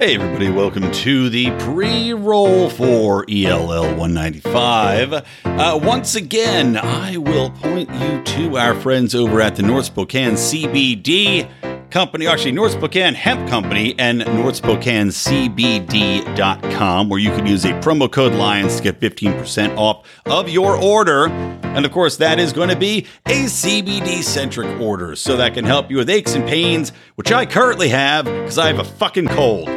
[0.00, 5.12] Hey, everybody, welcome to the pre roll for ELL 195.
[5.44, 10.36] Uh, once again, I will point you to our friends over at the North Spokane
[10.36, 11.46] CBD
[11.90, 18.32] Company, actually, North Spokane Hemp Company and NorthSpokaneCBD.com, where you can use a promo code
[18.32, 21.26] LIONS to get 15% off of your order.
[21.26, 25.16] And of course, that is going to be a CBD centric order.
[25.16, 28.68] So that can help you with aches and pains, which I currently have because I
[28.68, 29.68] have a fucking cold,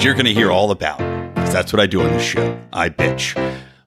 [0.00, 0.96] which you're going to hear all about.
[1.34, 2.58] Because that's what I do on this show.
[2.72, 3.34] I bitch.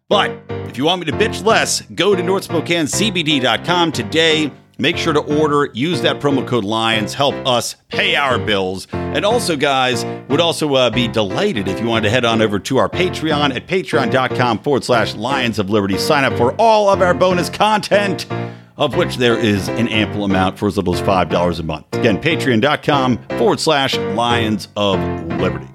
[0.07, 0.29] But
[0.67, 5.69] if you want me to bitch less, go to NorthSpokaneCBD.com today Make sure to order,
[5.73, 8.87] use that promo code LIONS, help us pay our bills.
[8.91, 12.57] And also, guys, would also uh, be delighted if you wanted to head on over
[12.57, 15.99] to our Patreon at patreon.com forward slash Lions of Liberty.
[15.99, 18.25] Sign up for all of our bonus content,
[18.75, 21.85] of which there is an ample amount for as little as $5 a month.
[21.93, 24.99] Again, patreon.com forward slash Lions of
[25.39, 25.72] Liberty.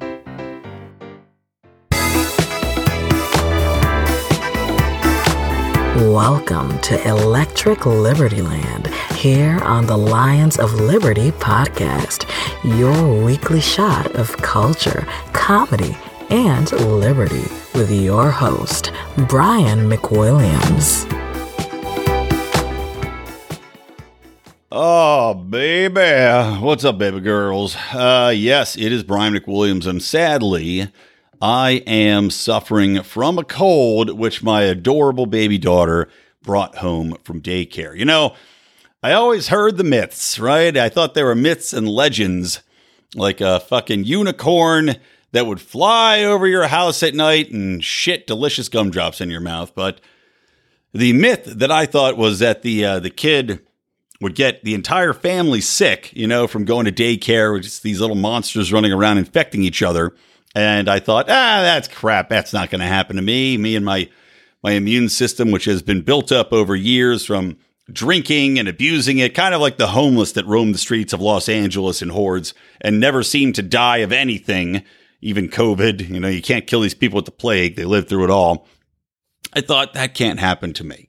[5.98, 12.24] Welcome to Electric Liberty Land here on the Lions of Liberty podcast,
[12.78, 15.98] your weekly shot of culture, comedy,
[16.30, 18.92] and liberty with your host,
[19.28, 21.04] Brian McWilliams.
[24.70, 26.60] Oh, baby.
[26.60, 27.76] What's up, baby girls?
[27.92, 30.92] Uh, yes, it is Brian McWilliams, and sadly,
[31.40, 36.08] I am suffering from a cold, which my adorable baby daughter
[36.42, 37.96] brought home from daycare.
[37.96, 38.34] You know,
[39.02, 40.76] I always heard the myths, right?
[40.76, 42.60] I thought there were myths and legends,
[43.14, 44.96] like a fucking unicorn
[45.30, 49.74] that would fly over your house at night and shit delicious gumdrops in your mouth.
[49.76, 50.00] But
[50.92, 53.60] the myth that I thought was that the uh, the kid
[54.20, 58.00] would get the entire family sick, you know, from going to daycare, with just these
[58.00, 60.12] little monsters running around infecting each other
[60.58, 62.28] and I thought, ah, that's crap.
[62.28, 63.56] That's not going to happen to me.
[63.56, 64.08] Me and my
[64.62, 67.56] my immune system, which has been built up over years from
[67.92, 71.48] drinking and abusing it, kind of like the homeless that roam the streets of Los
[71.48, 74.82] Angeles in hordes and never seem to die of anything,
[75.20, 76.08] even COVID.
[76.08, 77.76] You know, you can't kill these people with the plague.
[77.76, 78.66] They lived through it all.
[79.52, 81.07] I thought that can't happen to me.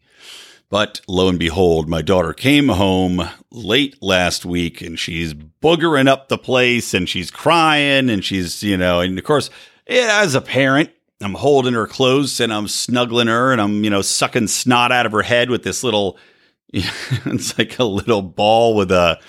[0.69, 6.30] But lo and behold, my daughter came home late last week and she's boogering up
[6.30, 9.50] the place and she's crying and she's, you know, and of course,
[9.88, 10.91] as a parent,
[11.22, 15.07] I'm holding her close and I'm snuggling her and I'm, you know, sucking snot out
[15.07, 16.19] of her head with this little,
[16.72, 19.19] it's like a little ball with a,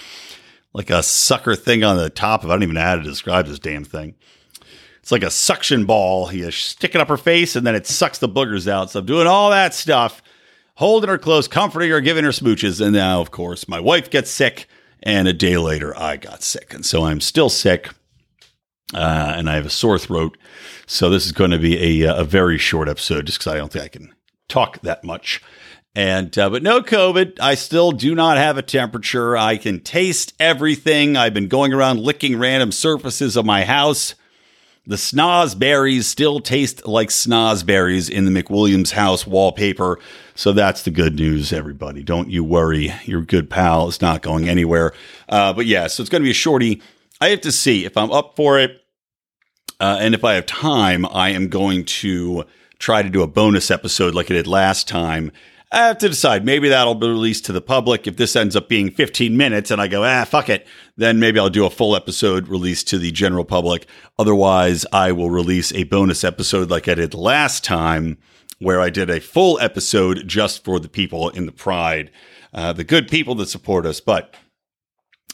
[0.74, 2.50] like a sucker thing on the top of.
[2.50, 4.14] I don't even know how to describe this damn thing.
[5.00, 6.30] It's like a suction ball.
[6.30, 8.90] You stick it up her face and then it sucks the boogers out.
[8.90, 10.22] So I'm doing all that stuff
[10.80, 12.80] holding her close, comforting her, giving her smooches.
[12.80, 14.66] And now, of course, my wife gets sick,
[15.02, 16.72] and a day later, I got sick.
[16.72, 17.90] And so I'm still sick,
[18.94, 20.38] uh, and I have a sore throat.
[20.86, 23.70] So this is going to be a, a very short episode just because I don't
[23.70, 24.14] think I can
[24.48, 25.42] talk that much.
[25.94, 27.38] And uh, but no COVID.
[27.40, 29.36] I still do not have a temperature.
[29.36, 31.14] I can taste everything.
[31.14, 34.14] I've been going around licking random surfaces of my house.
[34.86, 39.98] The snozberries still taste like snozberries in the McWilliams house wallpaper.
[40.34, 42.02] So that's the good news, everybody.
[42.02, 42.92] Don't you worry.
[43.04, 44.92] Your good pal is not going anywhere.
[45.28, 46.82] Uh, but yeah, so it's going to be a shorty.
[47.20, 48.80] I have to see if I'm up for it.
[49.78, 52.44] Uh, and if I have time, I am going to
[52.78, 55.30] try to do a bonus episode like I did last time
[55.72, 56.44] I have to decide.
[56.44, 58.06] Maybe that'll be released to the public.
[58.08, 60.66] If this ends up being 15 minutes and I go, ah, fuck it,
[60.96, 63.86] then maybe I'll do a full episode released to the general public.
[64.18, 68.18] Otherwise, I will release a bonus episode like I did last time,
[68.58, 72.10] where I did a full episode just for the people in the pride,
[72.52, 74.00] uh, the good people that support us.
[74.00, 74.34] But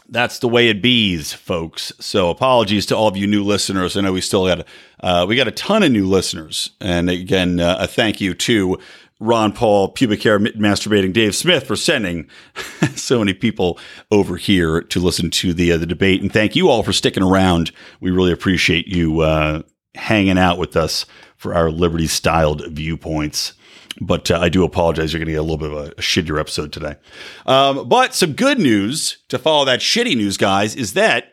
[0.09, 1.93] that's the way it bees, folks.
[1.99, 3.97] So apologies to all of you new listeners.
[3.97, 4.67] I know we still got
[5.01, 8.79] uh, we got a ton of new listeners, and again, uh, a thank you to
[9.19, 12.29] Ron Paul, pubic hair masturbating Dave Smith for sending
[12.95, 13.79] so many people
[14.11, 16.21] over here to listen to the uh, the debate.
[16.21, 17.73] And thank you all for sticking around.
[18.01, 19.63] We really appreciate you uh,
[19.95, 21.07] hanging out with us
[21.37, 23.55] for our liberty styled viewpoints.
[24.01, 25.13] But uh, I do apologize.
[25.13, 26.97] You're going to get a little bit of a, a shittier episode today.
[27.47, 31.33] Um, but some good news to follow that shitty news, guys, is that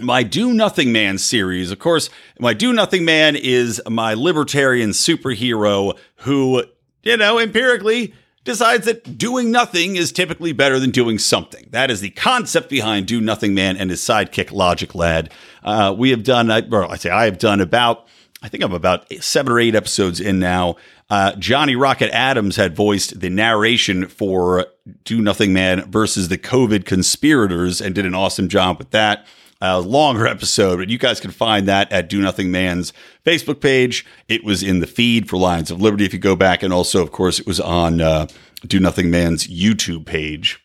[0.00, 1.70] my Do Nothing Man series.
[1.70, 6.64] Of course, my Do Nothing Man is my libertarian superhero who
[7.04, 8.14] you know, empirically
[8.44, 11.66] decides that doing nothing is typically better than doing something.
[11.70, 15.32] That is the concept behind Do Nothing Man and his sidekick Logic Lad.
[15.62, 18.06] Uh, we have done, or I say I have done about,
[18.42, 20.76] I think I'm about seven or eight episodes in now.
[21.08, 24.66] Uh, Johnny Rocket Adams had voiced the narration for
[25.04, 29.26] Do Nothing Man versus the COVID conspirators and did an awesome job with that.
[29.60, 32.92] A longer episode, but you guys can find that at Do Nothing Man's
[33.24, 34.04] Facebook page.
[34.28, 37.02] It was in the feed for Lions of Liberty if you go back, and also,
[37.02, 38.26] of course, it was on uh,
[38.66, 40.60] Do Nothing Man's YouTube page.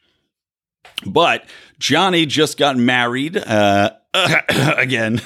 [1.06, 1.46] But
[1.80, 3.92] Johnny just got married uh,
[4.78, 5.22] again,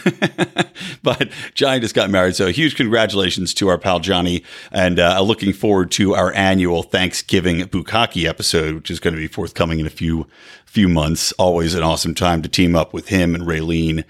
[1.04, 2.36] but Johnny just got married.
[2.36, 4.44] So huge congratulations to our pal Johnny,
[4.74, 9.28] and uh, looking forward to our annual Thanksgiving Bukaki episode, which is going to be
[9.28, 10.28] forthcoming in a few
[10.66, 11.32] few months.
[11.34, 14.04] Always an awesome time to team up with him and Raylene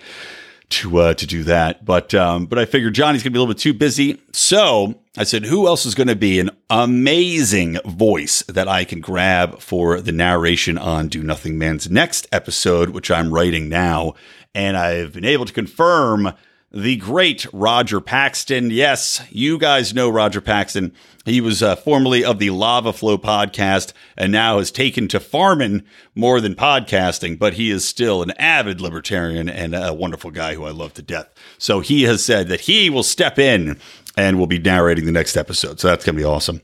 [0.69, 1.85] to uh, to do that.
[1.85, 5.25] But um, but I figured Johnny's gonna be a little bit too busy, so I
[5.25, 10.01] said, who else is going to be an amazing voice that I can grab for
[10.01, 14.15] the narration on Do Nothing Man's next episode, which I'm writing now,
[14.53, 16.33] and I've been able to confirm
[16.73, 18.71] the great Roger Paxton.
[18.71, 20.91] Yes, you guys know Roger Paxton.
[21.23, 25.83] He was uh, formerly of the Lava Flow podcast and now has taken to farming
[26.15, 30.65] more than podcasting, but he is still an avid libertarian and a wonderful guy who
[30.65, 31.29] I love to death.
[31.59, 33.79] So he has said that he will step in
[34.17, 35.79] and will be narrating the next episode.
[35.79, 36.61] So that's going to be awesome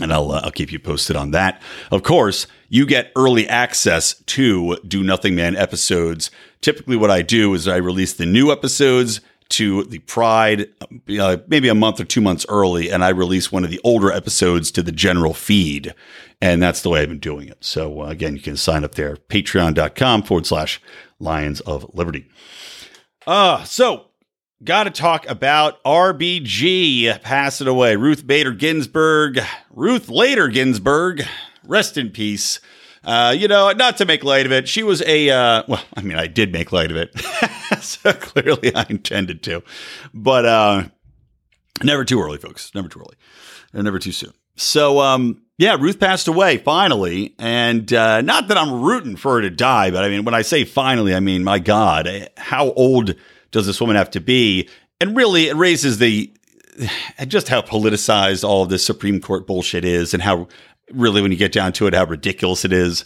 [0.00, 1.60] and I'll uh, I'll keep you posted on that.
[1.90, 6.30] Of course, you get early access to Do Nothing Man episodes.
[6.60, 10.68] Typically, what I do is I release the new episodes to the Pride
[11.18, 14.12] uh, maybe a month or two months early, and I release one of the older
[14.12, 15.94] episodes to the general feed.
[16.40, 17.64] And that's the way I've been doing it.
[17.64, 20.80] So uh, again, you can sign up there, patreon.com forward slash
[21.18, 22.28] Lions of Liberty.
[23.26, 24.07] Uh, so
[24.64, 27.94] Got to talk about RBG passing away.
[27.94, 29.38] Ruth Bader Ginsburg,
[29.70, 31.24] Ruth Later Ginsburg,
[31.62, 32.58] rest in peace.
[33.04, 36.02] Uh, you know, not to make light of it, she was a, uh, well, I
[36.02, 37.16] mean, I did make light of it.
[37.80, 39.62] so clearly I intended to.
[40.12, 40.84] But uh,
[41.84, 42.74] never too early, folks.
[42.74, 43.14] Never too early.
[43.72, 44.32] And never too soon.
[44.56, 47.36] So, um, yeah, Ruth passed away finally.
[47.38, 50.42] And uh, not that I'm rooting for her to die, but I mean, when I
[50.42, 53.14] say finally, I mean, my God, how old
[53.50, 54.68] does this woman have to be?
[55.00, 56.32] And really, it raises the
[57.26, 60.48] just how politicized all of this Supreme Court bullshit is, and how
[60.92, 63.04] really, when you get down to it, how ridiculous it is.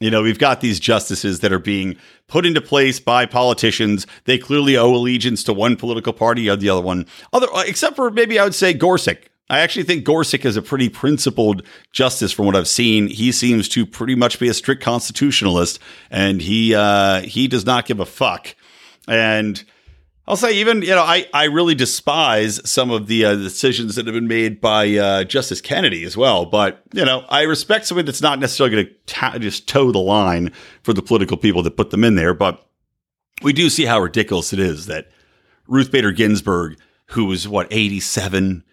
[0.00, 1.96] You know, we've got these justices that are being
[2.28, 4.06] put into place by politicians.
[4.24, 7.06] They clearly owe allegiance to one political party or the other one.
[7.32, 9.26] Other, except for maybe I would say Gorsuch.
[9.50, 13.08] I actually think Gorsuch is a pretty principled justice from what I've seen.
[13.08, 15.80] He seems to pretty much be a strict constitutionalist,
[16.10, 18.54] and he uh, he does not give a fuck
[19.08, 19.62] and
[20.28, 24.06] I'll say, even you know, I, I really despise some of the uh, decisions that
[24.06, 26.44] have been made by uh, Justice Kennedy as well.
[26.44, 30.52] But you know, I respect somebody that's not necessarily going to just toe the line
[30.82, 32.34] for the political people that put them in there.
[32.34, 32.62] But
[33.40, 35.08] we do see how ridiculous it is that
[35.66, 38.64] Ruth Bader Ginsburg, who was what eighty seven,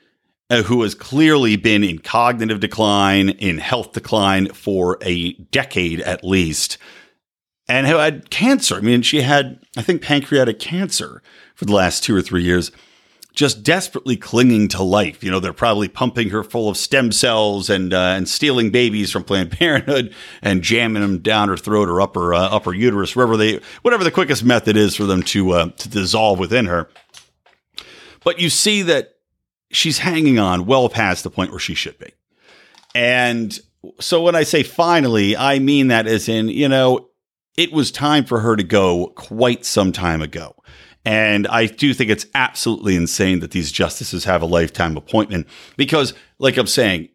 [0.50, 6.26] uh, who has clearly been in cognitive decline, in health decline for a decade at
[6.26, 6.78] least
[7.68, 8.76] and who had cancer.
[8.76, 11.22] I mean, she had, I think, pancreatic cancer
[11.56, 12.72] for the last two or three years,
[13.34, 15.24] just desperately clinging to life.
[15.24, 19.12] You know, they're probably pumping her full of stem cells and uh, and stealing babies
[19.12, 23.36] from Planned Parenthood and jamming them down her throat or upper uh, upper uterus, wherever
[23.36, 26.90] they, whatever the quickest method is for them to uh, to dissolve within her.
[28.24, 29.16] But you see that
[29.72, 32.12] she's hanging on well past the point where she should be,
[32.94, 33.60] and
[34.00, 37.10] so when I say finally, I mean that as in you know
[37.58, 40.56] it was time for her to go quite some time ago.
[41.06, 45.48] And I do think it's absolutely insane that these justices have a lifetime appointment
[45.78, 47.10] because, like I'm saying,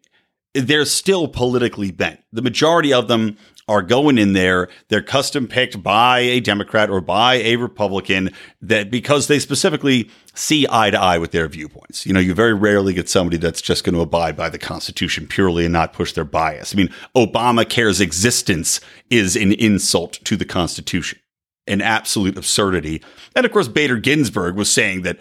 [0.53, 2.21] they're still politically bent.
[2.31, 3.37] The majority of them
[3.71, 4.67] are going in there.
[4.89, 10.67] They're custom picked by a Democrat or by a Republican that because they specifically see
[10.69, 12.05] eye to eye with their viewpoints.
[12.05, 15.27] You know, you very rarely get somebody that's just going to abide by the Constitution
[15.27, 16.73] purely and not push their bias.
[16.73, 21.19] I mean, Obamacare's existence is an insult to the Constitution,
[21.65, 23.01] an absolute absurdity.
[23.35, 25.17] And of course, Bader Ginsburg was saying that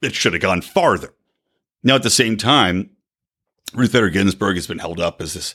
[0.00, 1.12] it should have gone farther.
[1.82, 2.90] Now, at the same time,
[3.74, 5.54] Ruth Bader Ginsburg has been held up as this,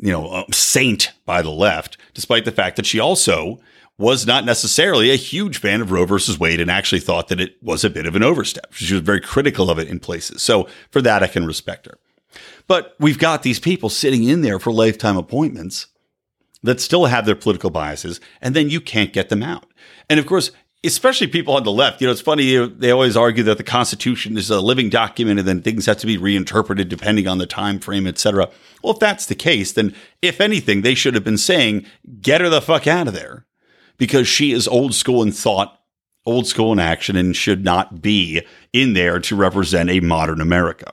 [0.00, 3.60] you know, saint by the left, despite the fact that she also
[3.98, 7.56] was not necessarily a huge fan of Roe versus Wade and actually thought that it
[7.62, 8.72] was a bit of an overstep.
[8.72, 10.40] She was very critical of it in places.
[10.40, 11.98] So for that, I can respect her.
[12.68, 15.86] But we've got these people sitting in there for lifetime appointments
[16.62, 19.66] that still have their political biases, and then you can't get them out.
[20.08, 20.52] And of course,
[20.92, 24.36] especially people on the left, you know, it's funny, they always argue that the Constitution
[24.36, 27.78] is a living document and then things have to be reinterpreted depending on the time
[27.78, 28.48] frame, et cetera.
[28.82, 31.86] Well, if that's the case, then if anything, they should have been saying,
[32.20, 33.46] get her the fuck out of there
[33.96, 35.80] because she is old school in thought,
[36.26, 38.42] old school in action, and should not be
[38.72, 40.92] in there to represent a modern America.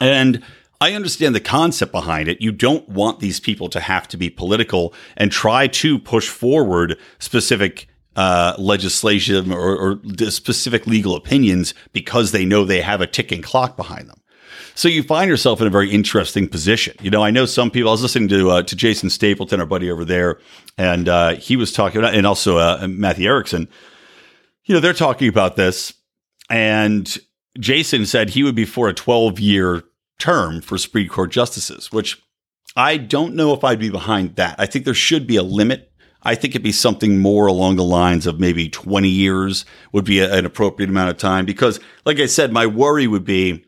[0.00, 0.42] And
[0.80, 2.40] I understand the concept behind it.
[2.40, 6.98] You don't want these people to have to be political and try to push forward
[7.18, 13.42] specific uh, legislation or, or specific legal opinions because they know they have a ticking
[13.42, 14.20] clock behind them.
[14.76, 16.96] So you find yourself in a very interesting position.
[17.00, 17.90] You know, I know some people.
[17.90, 20.38] I was listening to uh, to Jason Stapleton, our buddy over there,
[20.76, 23.68] and uh, he was talking about, and also uh, Matthew Erickson.
[24.64, 25.94] You know, they're talking about this,
[26.50, 27.18] and
[27.58, 29.84] Jason said he would be for a 12 year
[30.18, 32.20] term for Supreme Court justices, which
[32.76, 34.56] I don't know if I'd be behind that.
[34.58, 35.92] I think there should be a limit.
[36.24, 40.20] I think it'd be something more along the lines of maybe 20 years would be
[40.20, 43.64] a, an appropriate amount of time because, like I said, my worry would be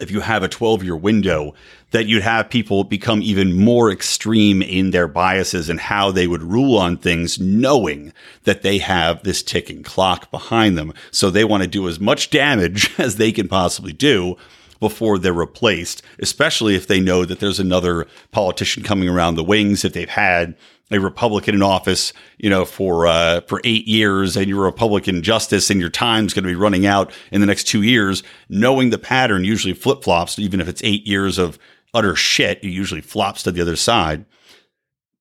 [0.00, 1.54] if you have a 12 year window,
[1.92, 6.42] that you'd have people become even more extreme in their biases and how they would
[6.42, 10.92] rule on things, knowing that they have this ticking clock behind them.
[11.12, 14.36] So they want to do as much damage as they can possibly do
[14.80, 19.84] before they're replaced, especially if they know that there's another politician coming around the wings,
[19.84, 20.56] if they've had
[20.90, 25.22] a Republican in office, you know, for uh, for eight years, and you're a Republican
[25.22, 28.22] justice, and your time's going to be running out in the next two years.
[28.48, 31.58] Knowing the pattern usually flip flops, even if it's eight years of
[31.94, 34.24] utter shit, it usually flops to the other side.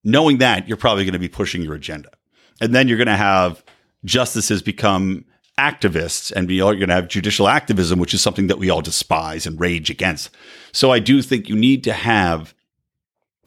[0.03, 2.10] Knowing that, you're probably going to be pushing your agenda,
[2.60, 3.63] and then you're going to have
[4.03, 5.24] justices become
[5.58, 8.82] activists and be you're going to have judicial activism, which is something that we all
[8.82, 10.29] despise and rage against.
[10.72, 12.53] So I do think you need to have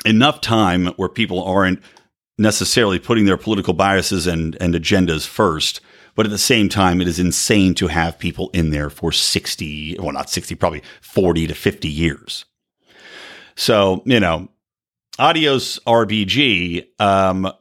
[0.05, 1.83] enough time where people aren't
[2.38, 5.81] necessarily putting their political biases and, and agendas first.
[6.14, 9.97] But at the same time, it is insane to have people in there for 60,
[9.99, 12.45] well, not 60, probably 40 to 50 years.
[13.55, 14.49] So, you know,
[15.19, 16.87] adios RBG.
[17.00, 17.52] Um,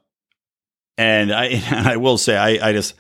[0.98, 2.96] and I, and I will say, I, I just,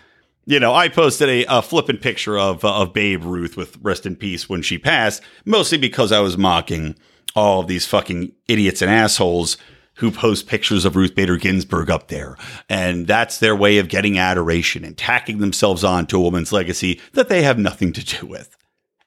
[0.45, 4.05] you know, I posted a, a flippant picture of, uh, of Babe Ruth with rest
[4.05, 6.95] in peace when she passed, mostly because I was mocking
[7.35, 9.57] all of these fucking idiots and assholes
[9.95, 12.37] who post pictures of Ruth Bader Ginsburg up there.
[12.69, 16.99] And that's their way of getting adoration and tacking themselves on to a woman's legacy
[17.13, 18.55] that they have nothing to do with.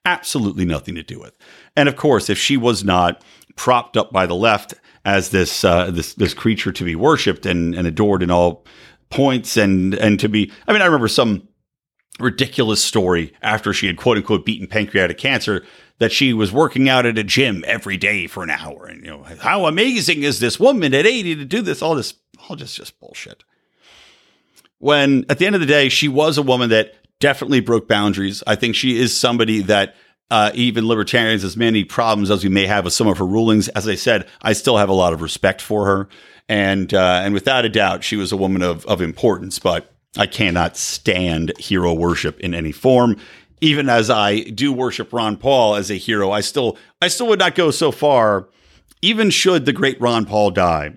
[0.04, 1.34] Absolutely nothing to do with.
[1.76, 3.22] And of course, if she was not
[3.56, 7.74] propped up by the left as this uh, this this creature to be worshipped and,
[7.74, 8.64] and adored in all
[9.10, 11.48] points and and to be I mean I remember some
[12.20, 15.64] ridiculous story after she had quote unquote beaten pancreatic cancer
[15.98, 18.86] that she was working out at a gym every day for an hour.
[18.86, 21.82] And, you know, how amazing is this woman at 80 to do this?
[21.82, 22.14] All this,
[22.48, 23.44] all just, just bullshit.
[24.78, 28.44] When at the end of the day, she was a woman that definitely broke boundaries.
[28.46, 29.96] I think she is somebody that
[30.30, 33.68] uh, even libertarians, as many problems as we may have with some of her rulings,
[33.68, 36.08] as I said, I still have a lot of respect for her.
[36.48, 40.26] And, uh, and without a doubt, she was a woman of, of importance, but I
[40.26, 43.16] cannot stand hero worship in any form
[43.60, 47.38] even as I do worship Ron Paul as a hero, I still I still would
[47.38, 48.48] not go so far,
[49.02, 50.96] even should the great Ron Paul die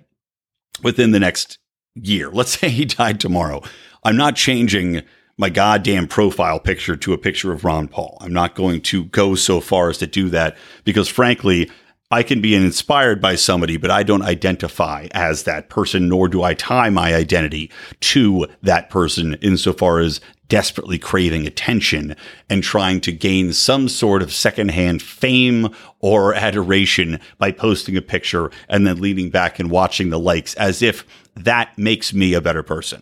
[0.84, 1.58] within the next
[1.96, 2.30] year.
[2.34, 3.62] Let's say he died tomorrow.
[4.04, 5.04] I'm not changing
[5.38, 8.18] my goddamn profile picture to a picture of Ron Paul.
[8.22, 11.70] I'm not going to go so far as to do that because frankly,
[12.12, 16.44] I can be inspired by somebody, but I don't identify as that person, nor do
[16.44, 20.20] I tie my identity to that person insofar as
[20.52, 22.14] desperately craving attention
[22.50, 28.52] and trying to gain some sort of secondhand fame or adoration by posting a picture
[28.68, 32.64] and then leaning back and watching the likes as if that makes me a better
[32.64, 33.02] person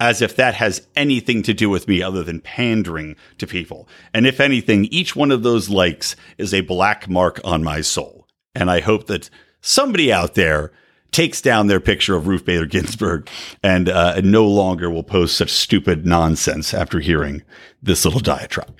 [0.00, 3.86] as if that has anything to do with me other than pandering to people.
[4.12, 8.26] And if anything, each one of those likes is a black mark on my soul.
[8.56, 9.30] And I hope that
[9.60, 10.72] somebody out there
[11.14, 13.30] takes down their picture of Ruth Bader Ginsburg
[13.62, 17.42] and uh, no longer will post such stupid nonsense after hearing
[17.80, 18.76] this little diatribe.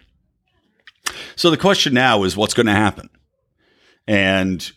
[1.37, 3.09] So the question now is what's going to happen?
[4.09, 4.69] And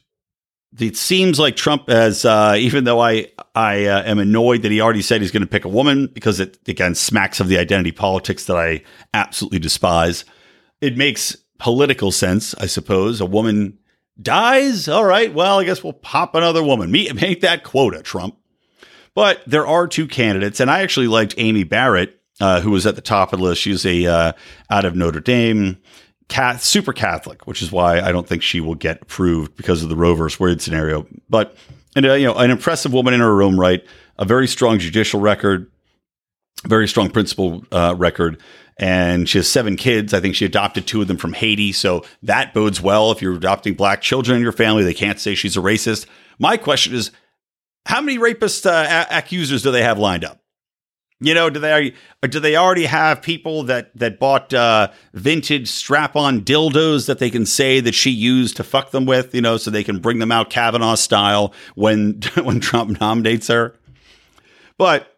[0.79, 4.79] it seems like Trump has, uh, even though I I uh, am annoyed that he
[4.79, 7.91] already said he's going to pick a woman because it again smacks of the identity
[7.91, 8.83] politics that I
[9.15, 10.25] absolutely despise.
[10.79, 13.19] It makes political sense, I suppose.
[13.19, 13.79] A woman
[14.21, 14.87] dies.
[14.87, 16.91] All right, well, I guess we'll pop another woman.
[16.91, 18.37] Meet, Make that quota, Trump.
[19.13, 22.95] But there are two candidates, and I actually liked Amy Barrett, uh, who was at
[22.95, 23.61] the top of the list.
[23.61, 24.31] She's a uh,
[24.69, 25.77] out of Notre Dame
[26.27, 29.89] cat, super Catholic, which is why I don't think she will get approved because of
[29.89, 31.07] the Roe versus Wade scenario.
[31.29, 31.55] But
[31.95, 33.83] and uh, you know, an impressive woman in her own right,
[34.17, 35.71] a very strong judicial record,
[36.65, 38.39] very strong principal uh, record,
[38.79, 40.13] and she has seven kids.
[40.13, 43.11] I think she adopted two of them from Haiti, so that bodes well.
[43.11, 46.05] If you're adopting black children in your family, they can't say she's a racist.
[46.39, 47.11] My question is,
[47.85, 50.41] how many rapist uh, accusers do they have lined up?
[51.19, 56.41] You know, do they do they already have people that that bought uh, vintage strap-on
[56.41, 59.33] dildos that they can say that she used to fuck them with?
[59.33, 63.73] You know, so they can bring them out Kavanaugh style when when Trump nominates her.
[64.77, 65.16] But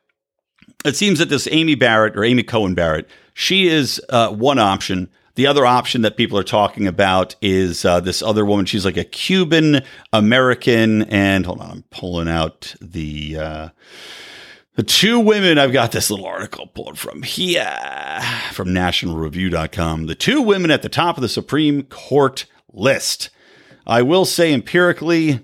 [0.85, 5.09] it seems that this Amy Barrett or Amy Cohen Barrett, she is uh, one option.
[5.35, 8.65] The other option that people are talking about is uh, this other woman.
[8.65, 9.81] She's like a Cuban
[10.11, 13.69] American, and hold on, I'm pulling out the uh,
[14.75, 15.57] the two women.
[15.57, 18.21] I've got this little article pulled from here
[18.51, 20.07] from NationalReview.com.
[20.07, 23.29] The two women at the top of the Supreme Court list.
[23.87, 25.39] I will say empirically,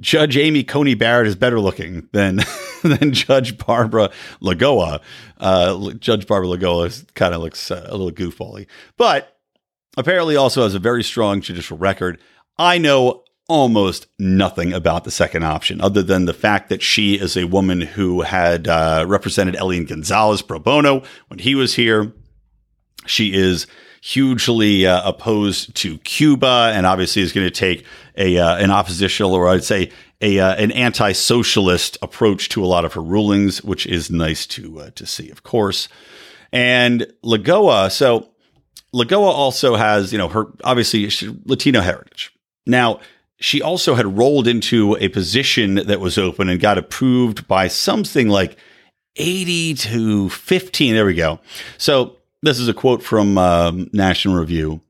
[0.00, 2.40] Judge Amy Coney Barrett is better looking than
[2.98, 4.10] than Judge Barbara
[4.40, 5.00] Lagoa.
[5.38, 9.38] Uh, Judge Barbara Lagoa kind of looks uh, a little goofbally, but
[9.96, 12.20] apparently also has a very strong judicial record.
[12.58, 17.36] I know almost nothing about the second option other than the fact that she is
[17.36, 22.12] a woman who had uh, represented Elian Gonzalez pro bono when he was here.
[23.04, 23.66] She is
[24.00, 27.84] hugely uh, opposed to Cuba, and obviously is going to take
[28.16, 29.90] a uh, an oppositional, or I'd say
[30.22, 34.46] a uh, an anti socialist approach to a lot of her rulings, which is nice
[34.46, 35.88] to uh, to see, of course.
[36.52, 38.30] And Lagoa, so
[38.94, 41.10] Lagoa also has you know her obviously
[41.44, 42.32] Latino heritage.
[42.66, 43.00] Now
[43.42, 48.28] she also had rolled into a position that was open and got approved by something
[48.28, 48.56] like
[49.16, 50.94] 80 to 15.
[50.94, 51.40] There we go.
[51.76, 54.80] So this is a quote from um, National Review.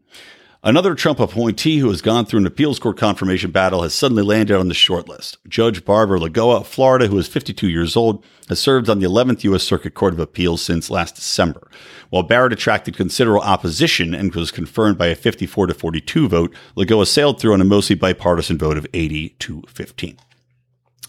[0.64, 4.56] Another Trump appointee who has gone through an appeals court confirmation battle has suddenly landed
[4.56, 5.36] on the short list.
[5.48, 9.42] Judge Barbara Lagoa of Florida, who is 52 years old, has served on the 11th
[9.42, 9.64] U.S.
[9.64, 11.68] Circuit Court of Appeals since last December.
[12.10, 17.08] While Barrett attracted considerable opposition and was confirmed by a 54 to 42 vote, Lagoa
[17.08, 20.16] sailed through on a mostly bipartisan vote of 80 to 15.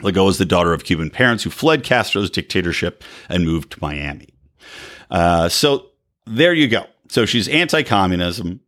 [0.02, 4.30] Lagoa is the daughter of Cuban parents who fled Castro's dictatorship and moved to Miami.
[5.12, 5.92] Uh, so
[6.26, 6.88] there you go.
[7.10, 8.62] So she's anti communism.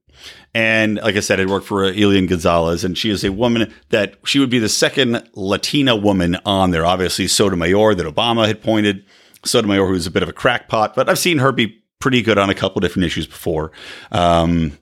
[0.53, 4.15] And like I said, I'd worked for Elian Gonzalez, and she is a woman that
[4.23, 6.85] she would be the second Latina woman on there.
[6.85, 9.05] Obviously, Sotomayor that Obama had pointed.
[9.43, 12.49] Sotomayor, who's a bit of a crackpot, but I've seen her be pretty good on
[12.49, 13.71] a couple different issues before.
[14.11, 14.77] Um,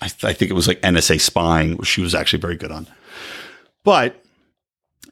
[0.00, 2.70] I, th- I think it was like NSA spying, which she was actually very good
[2.70, 2.86] on.
[3.84, 4.23] But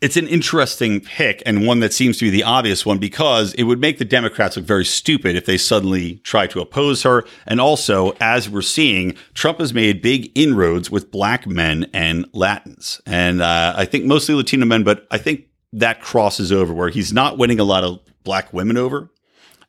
[0.03, 3.63] it's an interesting pick and one that seems to be the obvious one because it
[3.63, 7.25] would make the Democrats look very stupid if they suddenly try to oppose her.
[7.47, 13.01] And also, as we're seeing, Trump has made big inroads with black men and Latins.
[13.07, 17.13] And uh, I think mostly Latino men, but I think that crosses over where he's
[17.13, 19.09] not winning a lot of black women over.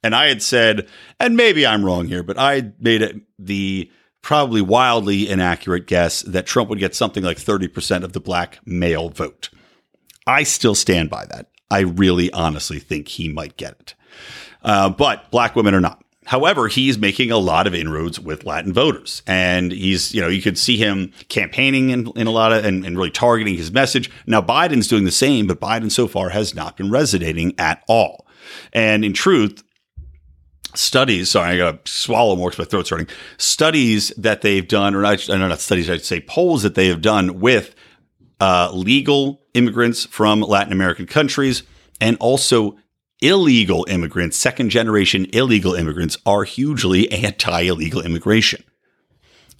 [0.04, 0.88] And I had said,
[1.20, 3.92] and maybe I'm wrong here, but I made it the
[4.24, 9.10] probably wildly inaccurate guess that Trump would get something like 30% of the black male
[9.10, 9.50] vote.
[10.26, 11.48] I still stand by that.
[11.70, 13.96] I really honestly think he might get it.
[14.62, 16.04] Uh, but black women are not.
[16.26, 19.22] However, he's making a lot of inroads with Latin voters.
[19.28, 22.86] And he's, you know, you could see him campaigning in, in a lot of and,
[22.86, 24.10] and really targeting his message.
[24.26, 28.26] Now, Biden's doing the same, but Biden so far has not been resonating at all.
[28.72, 29.64] And in truth,
[30.76, 33.08] studies, sorry, I got to swallow more because my throat's hurting.
[33.38, 37.42] Studies that they've done, or not, not studies, I'd say polls that they have done
[37.42, 37.76] with
[38.40, 41.64] uh, legal immigrants from Latin American countries
[42.00, 42.78] and also
[43.22, 48.64] illegal immigrants, second generation illegal immigrants, are hugely anti illegal immigration.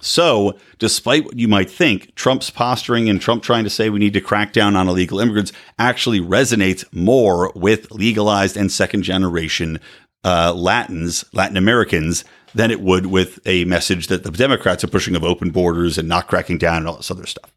[0.00, 4.12] So, despite what you might think, Trump's posturing and Trump trying to say we need
[4.12, 9.80] to crack down on illegal immigrants actually resonates more with legalized and second generation
[10.22, 15.16] uh, Latins, Latin Americans, than it would with a message that the Democrats are pushing
[15.16, 17.50] of open borders and not cracking down and all this other stuff.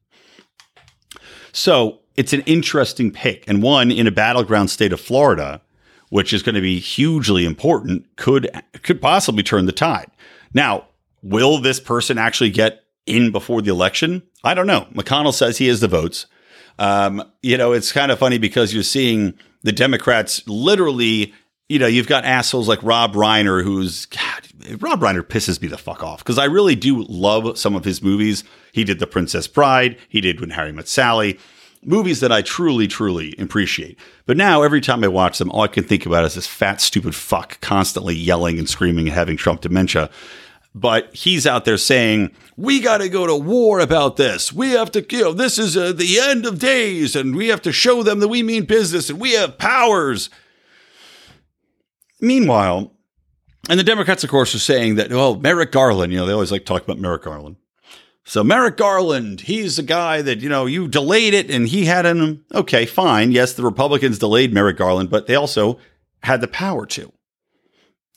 [1.52, 3.48] So it's an interesting pick.
[3.48, 5.62] And one in a battleground state of Florida,
[6.10, 8.50] which is going to be hugely important, could
[8.82, 10.10] could possibly turn the tide.
[10.54, 10.88] Now,
[11.22, 14.24] will this person actually get in before the election?
[14.44, 14.88] I don't know.
[14.94, 16.26] McConnell says he has the votes.
[16.80, 21.34] Um, you know, it's kind of funny because you're seeing the Democrats literally,
[21.70, 24.48] you know, you've got assholes like Rob Reiner, who's God,
[24.80, 28.02] Rob Reiner pisses me the fuck off because I really do love some of his
[28.02, 28.44] movies.
[28.72, 29.98] He did The Princess Bride.
[30.08, 31.40] He did When Harry Met Sally.
[31.88, 33.98] Movies that I truly, truly appreciate.
[34.26, 36.82] But now, every time I watch them, all I can think about is this fat,
[36.82, 40.10] stupid fuck constantly yelling and screaming and having Trump dementia.
[40.76, 44.52] But he's out there saying, we got to go to war about this.
[44.52, 47.62] We have to, you know, this is uh, the end of days and we have
[47.62, 50.30] to show them that we mean business and we have powers.
[52.20, 52.92] Meanwhile,
[53.70, 56.52] and the Democrats, of course, are saying that, well, Merrick Garland, you know, they always
[56.52, 57.56] like talk about Merrick Garland.
[58.30, 62.06] So Merrick Garland, he's a guy that, you know, you delayed it and he had
[62.06, 63.32] an, okay, fine.
[63.32, 65.80] Yes, the Republicans delayed Merrick Garland, but they also
[66.24, 67.14] had the power to.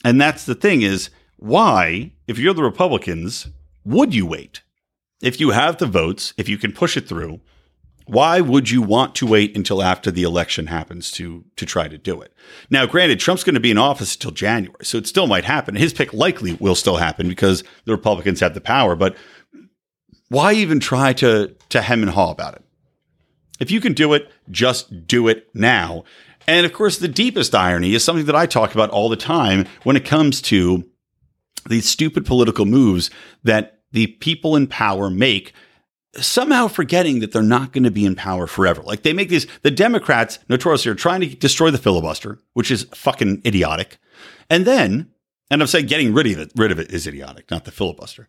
[0.05, 3.51] And that's the thing is why, if you're the Republicans,
[3.85, 4.63] would you wait?
[5.23, 7.41] If you have the votes, if you can push it through,
[8.11, 11.97] Why would you want to wait until after the election happens to to try to
[11.97, 12.35] do it?
[12.69, 15.77] Now, granted, Trump's going to be in office until January, so it still might happen.
[15.77, 18.97] His pick likely will still happen because the Republicans have the power.
[18.97, 19.17] But
[20.31, 22.65] why even try to to hem and haw about it?
[23.61, 26.05] If you can do it, just do it now.
[26.47, 29.67] And of course, the deepest irony is something that I talk about all the time
[29.83, 30.85] when it comes to
[31.69, 33.11] these stupid political moves
[33.45, 35.53] that the people in power make
[36.17, 38.83] somehow forgetting that they're not going to be in power forever.
[38.83, 42.85] Like they make these, the Democrats notoriously are trying to destroy the filibuster, which is
[42.95, 43.99] fucking idiotic.
[44.49, 45.11] And then,
[45.51, 48.29] and I'm saying getting rid of it, rid of it is idiotic, not the filibuster.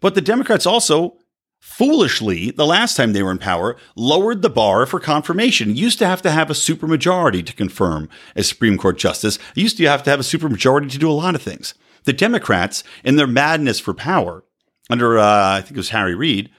[0.00, 1.16] But the Democrats also
[1.60, 5.76] foolishly, the last time they were in power, lowered the bar for confirmation.
[5.76, 9.38] Used to have to have a supermajority to confirm a Supreme Court justice.
[9.54, 11.74] Used to have to have a supermajority to do a lot of things.
[12.04, 14.44] The Democrats, in their madness for power,
[14.90, 16.50] under uh, I think it was Harry Reid,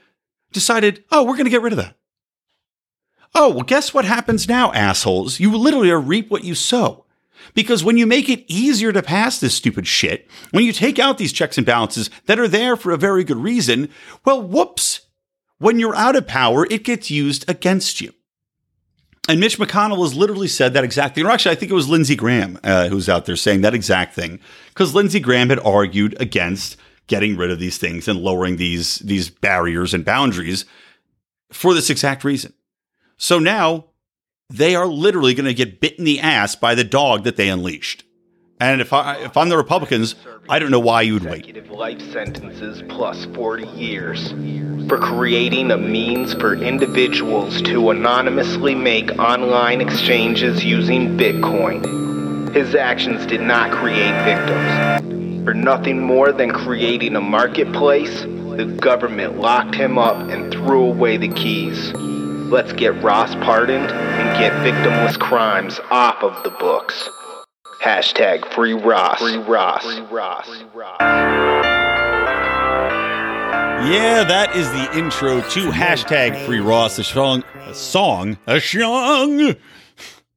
[0.52, 1.96] decided, oh, we're going to get rid of that.
[3.36, 5.40] Oh, well, guess what happens now, assholes?
[5.40, 7.06] You literally reap what you sow.
[7.54, 11.18] Because when you make it easier to pass this stupid shit, when you take out
[11.18, 13.90] these checks and balances that are there for a very good reason,
[14.26, 15.02] well, whoops.
[15.58, 18.14] When you're out of power, it gets used against you.
[19.28, 21.26] And Mitch McConnell has literally said that exact thing.
[21.26, 24.16] Or actually, I think it was Lindsey Graham uh, who's out there saying that exact
[24.16, 24.40] thing.
[24.70, 29.30] Because Lindsey Graham had argued against getting rid of these things and lowering these, these
[29.30, 30.66] barriers and boundaries
[31.52, 32.54] for this exact reason.
[33.18, 33.89] So now
[34.50, 37.50] they are literally going to get bit in the ass by the dog that they
[37.50, 38.04] unleashed.
[38.60, 40.16] And if I if I'm the Republicans,
[40.50, 41.70] I don't know why you would wait.
[41.72, 44.32] life sentences plus 40 years
[44.90, 52.54] for creating a means for individuals to anonymously make online exchanges using Bitcoin.
[52.54, 55.46] His actions did not create victims.
[55.46, 61.16] For nothing more than creating a marketplace, the government locked him up and threw away
[61.16, 61.94] the keys.
[62.50, 67.08] Let's get Ross pardoned and get victimless crimes off of the books.
[67.84, 69.20] Hashtag free Ross.
[69.20, 69.84] Free Ross.
[69.84, 70.48] Free Ross.
[70.48, 70.98] Free Ross.
[73.88, 79.56] Yeah, that is the intro to hashtag free Ross, a song, a song, a song.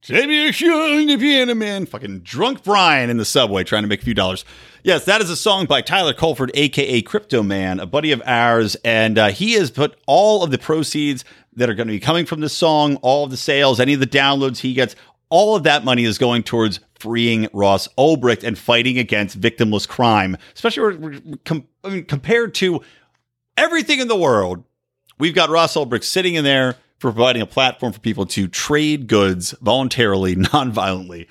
[0.05, 1.85] Song, the piano man.
[1.85, 4.43] Fucking drunk Brian in the subway trying to make a few dollars.
[4.83, 8.75] Yes, that is a song by Tyler Colford, aka Crypto Man, a buddy of ours,
[8.83, 12.25] and uh, he has put all of the proceeds that are going to be coming
[12.25, 14.93] from this song, all of the sales, any of the downloads he gets,
[15.29, 20.35] all of that money is going towards freeing Ross Ulbricht and fighting against victimless crime,
[20.53, 22.81] especially com- I mean, compared to
[23.55, 24.65] everything in the world.
[25.17, 29.07] We've got Ross Ulbricht sitting in there for providing a platform for people to trade
[29.07, 31.27] goods voluntarily, non-violently.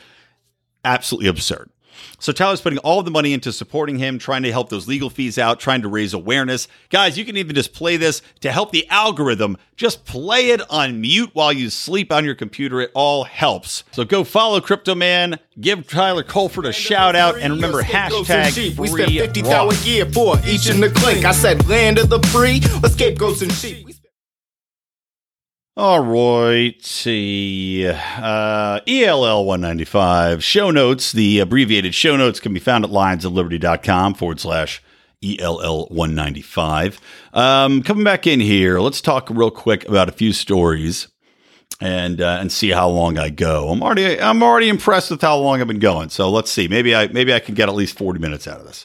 [0.84, 1.70] Absolutely absurd.
[2.18, 5.38] So Tyler's putting all the money into supporting him, trying to help those legal fees
[5.38, 6.68] out, trying to raise awareness.
[6.90, 9.56] Guys, you can even just play this to help the algorithm.
[9.76, 12.82] Just play it on mute while you sleep on your computer.
[12.82, 13.82] It all helps.
[13.92, 18.88] So go follow Crypto Man, give Tyler Colford a shout out, and remember hashtag We
[18.88, 21.24] spent 50 a year for each in the clink.
[21.24, 23.88] I said land of the free, escape goats and sheep.
[25.74, 31.12] All right, see uh, ELL 195 show notes.
[31.12, 34.82] The abbreviated show notes can be found at lionsofliberty.com forward slash
[35.24, 37.00] ELL 195.
[37.32, 41.08] Um, coming back in here, let's talk real quick about a few stories
[41.80, 43.70] and uh, and see how long I go.
[43.70, 46.10] I'm already I'm already impressed with how long I've been going.
[46.10, 46.68] So let's see.
[46.68, 48.84] Maybe I maybe I can get at least 40 minutes out of this.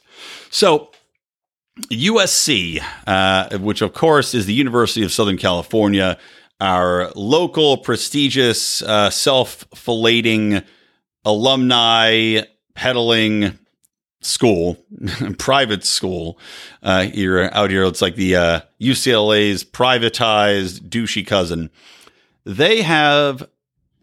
[0.52, 0.92] So
[1.92, 6.18] USC, uh, which of course is the University of Southern California
[6.60, 10.64] our local prestigious uh, self-filleting
[11.26, 12.42] alumni
[12.74, 13.58] peddling
[14.22, 14.78] school,
[15.38, 16.40] private school.
[16.82, 21.70] Uh, here out here, it's like the uh, UCLA's privatized douchey cousin.
[22.44, 23.48] They have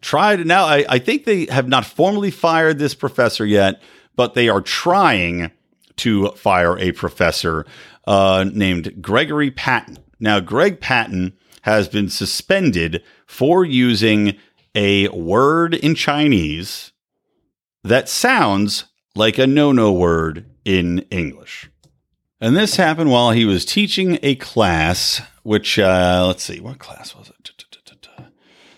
[0.01, 0.65] tried now.
[0.65, 3.81] I, I think they have not formally fired this professor yet,
[4.15, 5.51] but they are trying
[5.97, 7.65] to fire a professor
[8.05, 9.97] uh, named Gregory Patton.
[10.19, 11.33] Now, Greg Patton
[11.65, 14.37] has been suspended for using
[14.75, 16.91] a word in Chinese
[17.83, 21.67] that sounds like a no no word in English.
[22.39, 27.15] And this happened while he was teaching a class, which, uh, let's see, what class
[27.15, 27.45] was it?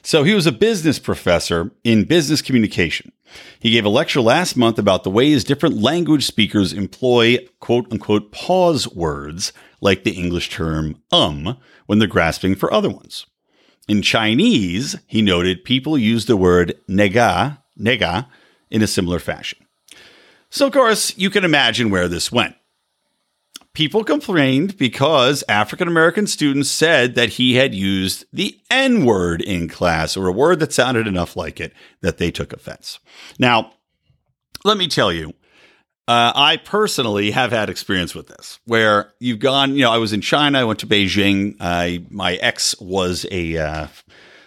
[0.07, 3.11] So he was a business professor in business communication.
[3.59, 8.31] He gave a lecture last month about the ways different language speakers employ quote unquote
[8.31, 13.25] pause words, like the English term um, when they're grasping for other ones.
[13.87, 18.27] In Chinese, he noted people use the word nega, nega
[18.69, 19.57] in a similar fashion.
[20.49, 22.55] So, of course, you can imagine where this went.
[23.77, 29.67] people complained because African American students said that he had used the N word in
[29.69, 32.97] class or a word that sounded enough like it that they took offense.
[33.37, 33.73] Now,
[34.65, 35.35] let me tell you,
[36.07, 39.73] uh, I personally have had experience with this, where you've gone.
[39.75, 40.59] You know, I was in China.
[40.59, 41.57] I went to Beijing.
[41.59, 43.87] I my ex was a uh,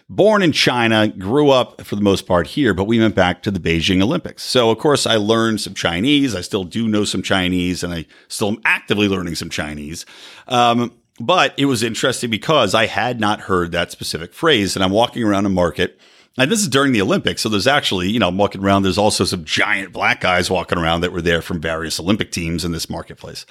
[0.09, 3.51] born in China, grew up for the most part here, but we went back to
[3.51, 4.43] the Beijing Olympics.
[4.43, 6.35] So of course, I learned some Chinese.
[6.35, 10.07] I still do know some Chinese, and I still am actively learning some Chinese.
[10.49, 14.93] Um, but it was interesting because I had not heard that specific phrase, and I'm
[14.93, 16.01] walking around a market
[16.39, 17.43] and this is during the Olympics.
[17.43, 18.83] So there's actually, you know, walking around.
[18.83, 22.65] There's also some giant black guys walking around that were there from various Olympic teams
[22.65, 23.47] in this marketplace.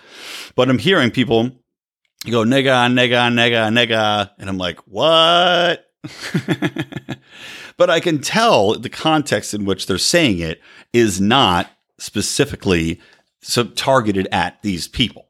[0.55, 1.51] But I'm hearing people
[2.25, 4.31] go, nigga, nigga, nigga, nigga.
[4.37, 5.85] And I'm like, what?
[7.77, 10.61] but I can tell the context in which they're saying it
[10.93, 13.01] is not specifically
[13.41, 15.27] so targeted at these people.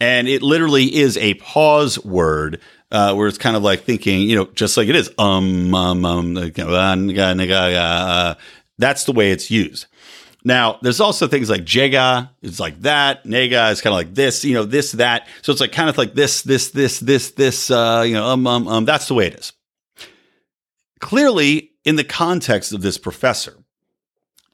[0.00, 4.36] And it literally is a pause word uh, where it's kind of like thinking, you
[4.36, 8.34] know, just like it is, um, um, um, uh,
[8.78, 9.86] that's the way it's used.
[10.44, 13.24] Now, there's also things like jega, it's like that.
[13.24, 15.26] Nega is kind of like this, you know, this, that.
[15.42, 18.46] So it's like kind of like this, this, this, this, this, uh, you know, um,
[18.46, 18.84] um, um.
[18.84, 19.52] That's the way it is.
[21.00, 23.56] Clearly, in the context of this professor,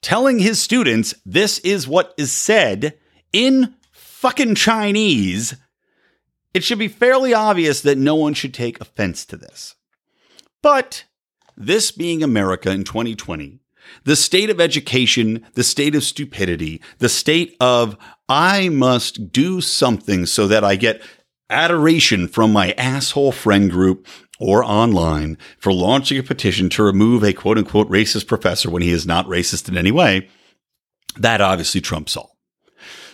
[0.00, 2.98] telling his students this is what is said
[3.32, 5.54] in fucking Chinese
[6.54, 9.74] it should be fairly obvious that no one should take offense to this.
[10.62, 11.04] But
[11.56, 13.60] this being America in 2020,
[14.04, 20.24] the state of education, the state of stupidity, the state of I must do something
[20.24, 21.02] so that I get
[21.50, 24.06] adoration from my asshole friend group
[24.40, 28.90] or online for launching a petition to remove a quote unquote racist professor when he
[28.90, 30.28] is not racist in any way,
[31.16, 32.36] that obviously trumps all.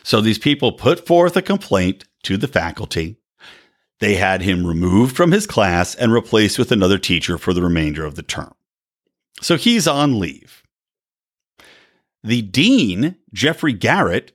[0.02, 3.19] So these people put forth a complaint to the faculty.
[4.00, 8.04] They had him removed from his class and replaced with another teacher for the remainder
[8.04, 8.54] of the term.
[9.42, 10.62] So he's on leave.
[12.22, 14.32] The dean, Geoffrey Garrett,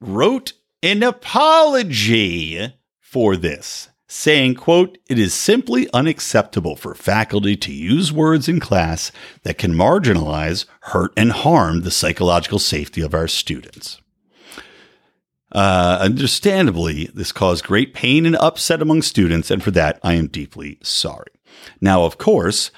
[0.00, 8.12] wrote an apology for this, saying, quote, it is simply unacceptable for faculty to use
[8.12, 9.10] words in class
[9.42, 14.00] that can marginalize, hurt, and harm the psychological safety of our students.
[15.52, 20.26] Uh, understandably, this caused great pain and upset among students, and for that, I am
[20.26, 21.32] deeply sorry.
[21.80, 22.70] Now, of course,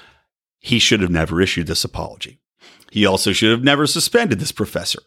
[0.59, 2.39] he should have never issued this apology.
[2.91, 4.99] He also should have never suspended this professor.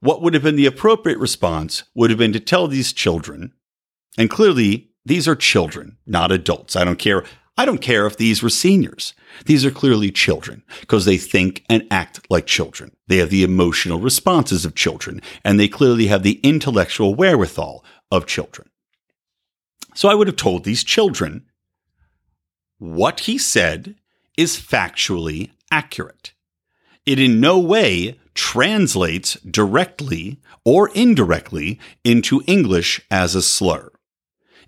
[0.00, 3.52] What would have been the appropriate response would have been to tell these children,
[4.16, 6.76] and clearly these are children, not adults.
[6.76, 7.24] I don't care
[7.58, 9.14] I don't care if these were seniors.
[9.46, 12.92] These are clearly children because they think and act like children.
[13.08, 18.26] They have the emotional responses of children and they clearly have the intellectual wherewithal of
[18.26, 18.70] children.
[19.96, 21.46] So I would have told these children
[22.78, 23.96] what he said
[24.36, 26.34] is factually accurate.
[27.04, 33.90] It in no way translates directly or indirectly into English as a slur.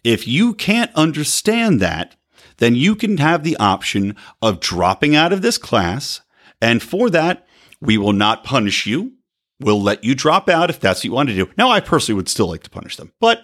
[0.02, 2.16] If you can't understand that,
[2.60, 6.20] then you can have the option of dropping out of this class.
[6.62, 7.46] And for that,
[7.80, 9.14] we will not punish you.
[9.58, 11.50] We'll let you drop out if that's what you want to do.
[11.58, 13.42] Now, I personally would still like to punish them, but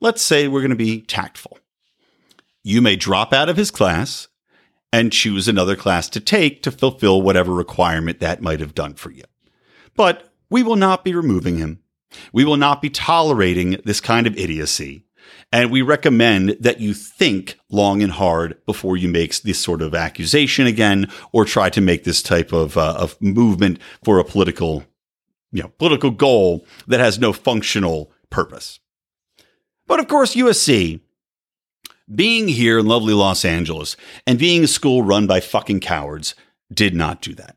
[0.00, 1.58] let's say we're going to be tactful.
[2.62, 4.28] You may drop out of his class
[4.92, 9.10] and choose another class to take to fulfill whatever requirement that might have done for
[9.10, 9.24] you.
[9.96, 11.80] But we will not be removing him.
[12.32, 15.04] We will not be tolerating this kind of idiocy.
[15.52, 19.94] And we recommend that you think long and hard before you make this sort of
[19.94, 24.84] accusation again, or try to make this type of, uh, of movement for a political,
[25.52, 28.80] you know, political goal that has no functional purpose.
[29.86, 31.00] But of course, USC,
[32.14, 36.34] being here in lovely Los Angeles and being a school run by fucking cowards,
[36.72, 37.56] did not do that.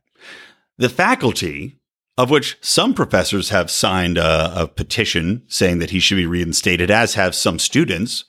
[0.77, 1.80] The faculty
[2.21, 6.91] of which some professors have signed a, a, petition saying that he should be reinstated,
[6.91, 8.25] as have some students.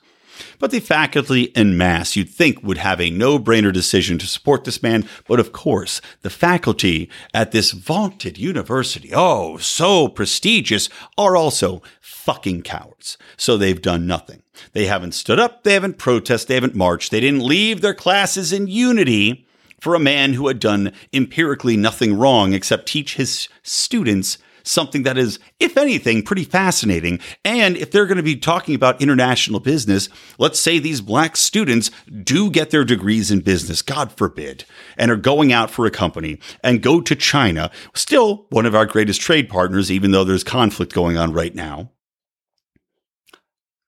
[0.59, 4.65] But the faculty en masse, you'd think, would have a no brainer decision to support
[4.65, 5.07] this man.
[5.29, 12.63] But of course, the faculty at this vaunted university, oh, so prestigious, are also fucking
[12.63, 13.19] cowards.
[13.37, 14.43] So they've done nothing.
[14.73, 18.55] They haven't stood up, they haven't protested, they haven't marched, they didn't leave their classes
[18.55, 19.47] in unity
[19.83, 25.19] for a man who had done empirically nothing wrong except teach his students something that
[25.19, 27.19] is, if anything, pretty fascinating.
[27.45, 31.91] And if they're going to be talking about international business, let's say these black students
[32.23, 34.65] do get their degrees in business, God forbid,
[34.97, 38.87] and are going out for a company and go to China, still one of our
[38.87, 41.91] greatest trade partners, even though there's conflict going on right now.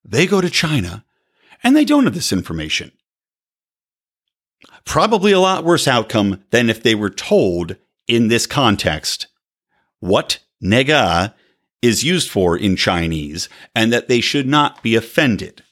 [0.04, 1.04] they go to China
[1.62, 2.90] and they don't have this information.
[4.84, 9.26] Probably a lot worse outcome than if they were told in this context
[10.00, 11.34] what nega
[11.80, 15.62] is used for in Chinese and that they should not be offended.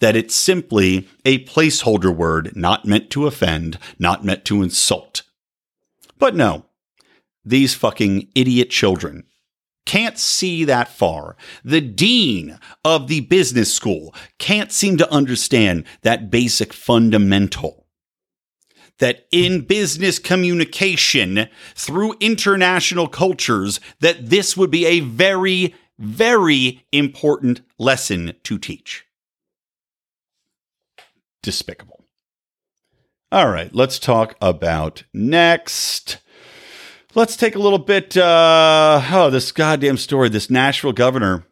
[0.00, 5.22] That it's simply a placeholder word not meant to offend, not meant to insult.
[6.18, 6.66] But no,
[7.44, 9.24] these fucking idiot children
[9.84, 11.36] can't see that far.
[11.64, 17.81] The dean of the business school can't seem to understand that basic fundamental.
[18.98, 27.62] That in business communication through international cultures, that this would be a very, very important
[27.78, 29.04] lesson to teach.
[31.42, 32.04] Despicable.
[33.32, 36.18] All right, let's talk about next.
[37.14, 38.16] Let's take a little bit.
[38.16, 40.28] Uh, oh, this goddamn story.
[40.28, 41.46] This Nashville governor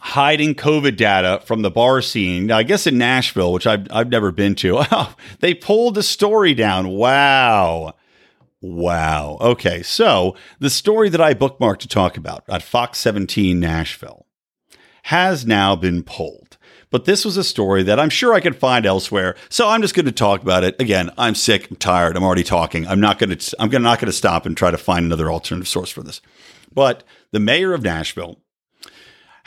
[0.00, 2.46] hiding COVID data from the bar scene.
[2.46, 4.84] Now, I guess in Nashville, which I've, I've never been to.
[5.40, 6.88] They pulled the story down.
[6.88, 7.94] Wow.
[8.60, 9.38] Wow.
[9.40, 9.82] Okay.
[9.82, 14.26] So the story that I bookmarked to talk about at Fox 17 Nashville
[15.04, 16.58] has now been pulled.
[16.90, 19.36] But this was a story that I'm sure I could find elsewhere.
[19.48, 20.78] So I'm just going to talk about it.
[20.80, 22.86] Again, I'm sick, I'm tired, I'm already talking.
[22.86, 25.68] I'm not going to I'm not going to stop and try to find another alternative
[25.68, 26.20] source for this.
[26.72, 28.38] But the mayor of Nashville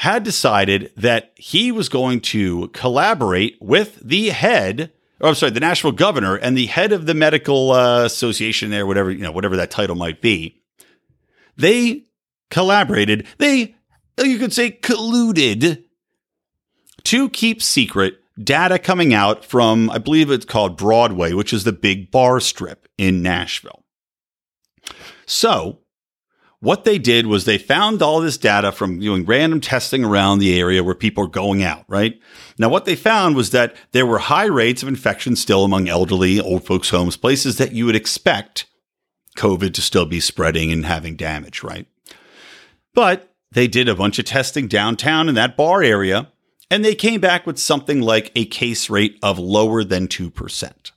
[0.04, 5.62] had decided that he was going to collaborate with the head or I'm sorry, the
[5.62, 9.56] Nashville governor and the head of the medical uh, association there, whatever, you know, whatever
[9.56, 10.62] that title might be.
[11.56, 12.08] They
[12.50, 13.26] collaborated.
[13.38, 13.76] They,
[14.18, 15.86] you could say, colluded
[17.04, 21.72] to keep secret data coming out from, I believe it's called Broadway, which is the
[21.72, 23.86] big bar strip in Nashville.
[25.26, 25.80] So,
[26.64, 30.58] what they did was they found all this data from doing random testing around the
[30.58, 32.18] area where people are going out, right?
[32.58, 36.40] Now, what they found was that there were high rates of infection still among elderly,
[36.40, 38.66] old folks' homes, places that you would expect
[39.36, 41.86] COVID to still be spreading and having damage, right?
[42.94, 46.32] But they did a bunch of testing downtown in that bar area
[46.72, 50.92] and they came back with something like a case rate of lower than 2%.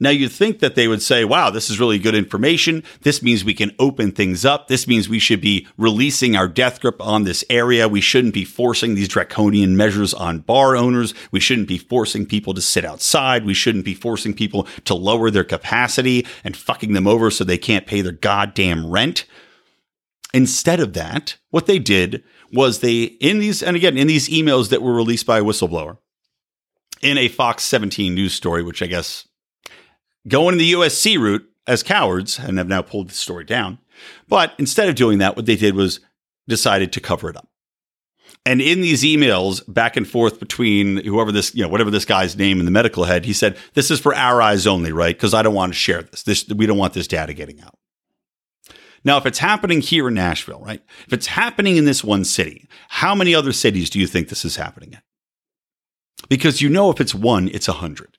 [0.00, 2.84] Now, you'd think that they would say, wow, this is really good information.
[3.02, 4.68] This means we can open things up.
[4.68, 7.88] This means we should be releasing our death grip on this area.
[7.88, 11.14] We shouldn't be forcing these draconian measures on bar owners.
[11.32, 13.44] We shouldn't be forcing people to sit outside.
[13.44, 17.58] We shouldn't be forcing people to lower their capacity and fucking them over so they
[17.58, 19.24] can't pay their goddamn rent.
[20.32, 24.68] Instead of that, what they did was they in these and again in these emails
[24.68, 25.98] that were released by a whistleblower
[27.02, 29.27] in a Fox 17 news story, which I guess
[30.28, 33.78] going the USC route as cowards and have now pulled the story down.
[34.28, 36.00] But instead of doing that, what they did was
[36.46, 37.48] decided to cover it up.
[38.46, 42.36] And in these emails back and forth between whoever this, you know, whatever this guy's
[42.36, 45.14] name in the medical head, he said, This is for our eyes only, right?
[45.14, 46.22] Because I don't want to share this.
[46.22, 47.76] This we don't want this data getting out.
[49.04, 50.82] Now, if it's happening here in Nashville, right?
[51.06, 54.44] If it's happening in this one city, how many other cities do you think this
[54.44, 55.00] is happening in?
[56.28, 58.17] Because you know if it's one, it's a hundred.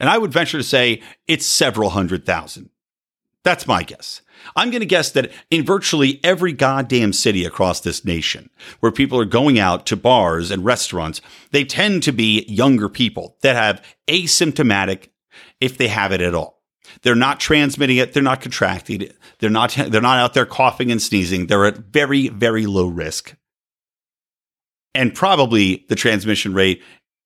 [0.00, 2.70] And I would venture to say it's several hundred thousand.
[3.44, 4.22] That's my guess.
[4.56, 9.18] I'm going to guess that in virtually every goddamn city across this nation where people
[9.20, 13.84] are going out to bars and restaurants, they tend to be younger people that have
[14.08, 15.08] asymptomatic,
[15.60, 16.62] if they have it at all.
[17.02, 18.12] They're not transmitting it.
[18.12, 19.16] They're not contracting it.
[19.38, 21.46] They're not, they're not out there coughing and sneezing.
[21.46, 23.36] They're at very, very low risk.
[24.94, 26.82] And probably the transmission rate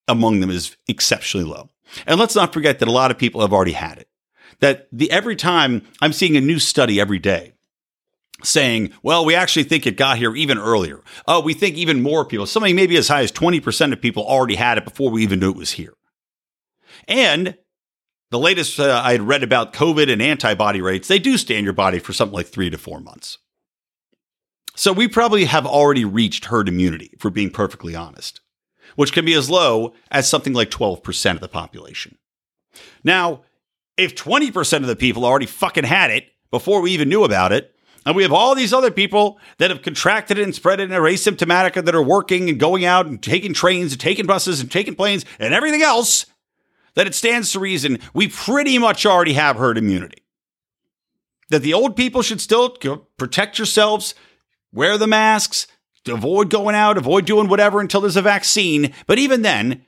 [0.06, 1.70] among them is exceptionally low.
[2.06, 4.08] And let's not forget that a lot of people have already had it.
[4.60, 7.54] That the every time I'm seeing a new study every day
[8.42, 11.02] saying, well, we actually think it got here even earlier.
[11.26, 14.56] Oh, we think even more people, something maybe as high as 20% of people already
[14.56, 15.94] had it before we even knew it was here.
[17.08, 17.56] And
[18.30, 21.64] the latest uh, I had read about COVID and antibody rates, they do stay in
[21.64, 23.38] your body for something like three to four months.
[24.76, 28.40] So we probably have already reached herd immunity, if we're being perfectly honest,
[28.96, 32.16] which can be as low as something like 12% of the population.
[33.02, 33.42] Now,
[33.96, 37.74] if 20% of the people already fucking had it before we even knew about it,
[38.06, 40.92] and we have all these other people that have contracted it and spread it and
[40.92, 44.70] are asymptomatic that are working and going out and taking trains and taking buses and
[44.70, 46.26] taking planes and everything else,
[46.94, 50.22] that it stands to reason we pretty much already have herd immunity.
[51.48, 52.76] That the old people should still
[53.16, 54.14] protect yourselves,
[54.72, 55.66] wear the masks,
[56.08, 58.92] avoid going out, avoid doing whatever until there's a vaccine.
[59.06, 59.84] But even then,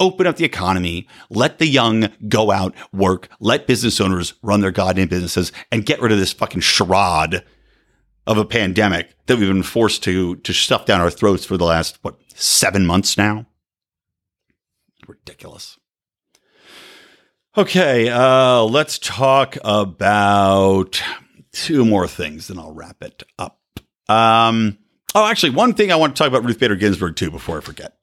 [0.00, 4.70] open up the economy, let the young go out, work, let business owners run their
[4.70, 7.42] goddamn businesses, and get rid of this fucking charade
[8.26, 11.64] of a pandemic that we've been forced to to stuff down our throats for the
[11.64, 13.46] last what seven months now.
[15.06, 15.78] Ridiculous.
[17.56, 21.02] Okay, uh, let's talk about
[21.50, 23.58] two more things, then I'll wrap it up.
[24.08, 24.78] Um,
[25.18, 27.60] oh, actually, one thing I want to talk about Ruth Bader Ginsburg too before I
[27.60, 27.96] forget.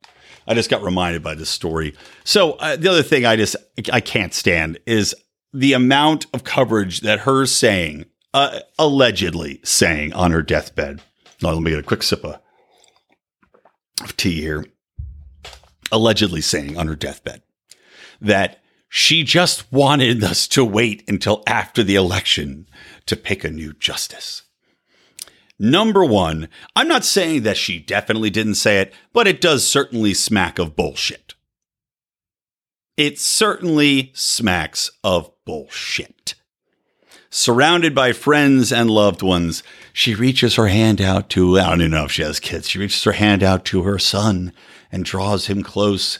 [0.47, 1.95] I just got reminded by this story.
[2.23, 3.55] So uh, the other thing I just
[3.91, 5.15] I can't stand is
[5.53, 11.01] the amount of coverage that her saying, uh, allegedly saying on her deathbed.
[11.41, 12.39] Now, let me get a quick sip of,
[14.03, 14.65] of tea here.
[15.91, 17.41] Allegedly saying on her deathbed
[18.21, 22.67] that she just wanted us to wait until after the election
[23.05, 24.43] to pick a new justice.
[25.57, 30.13] Number one, I'm not saying that she definitely didn't say it, but it does certainly
[30.13, 31.33] smack of bullshit.
[32.97, 36.35] It certainly smacks of bullshit.
[37.29, 41.91] Surrounded by friends and loved ones, she reaches her hand out to, I don't even
[41.91, 44.53] know if she has kids, she reaches her hand out to her son
[44.91, 46.19] and draws him close.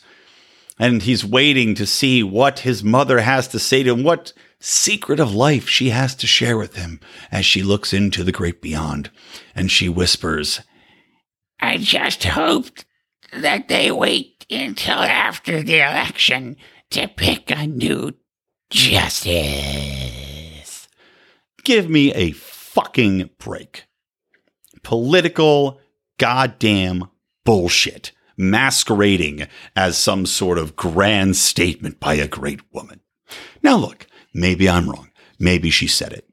[0.78, 4.34] And he's waiting to see what his mother has to say to him, what
[4.66, 7.00] secret of life she has to share with him
[7.32, 9.12] as she looks into the great beyond.
[9.54, 10.62] And she whispers,
[11.60, 12.86] I just hoped
[13.32, 16.58] that they wait until after the election
[16.90, 18.14] to pick a new
[18.72, 19.28] justice.
[21.64, 23.86] Give me a fucking break.
[24.82, 25.80] Political
[26.18, 27.10] goddamn
[27.44, 33.02] bullshit masquerading as some sort of grand statement by a great woman.
[33.64, 35.10] Now, look, maybe I'm wrong.
[35.40, 36.30] Maybe she said it.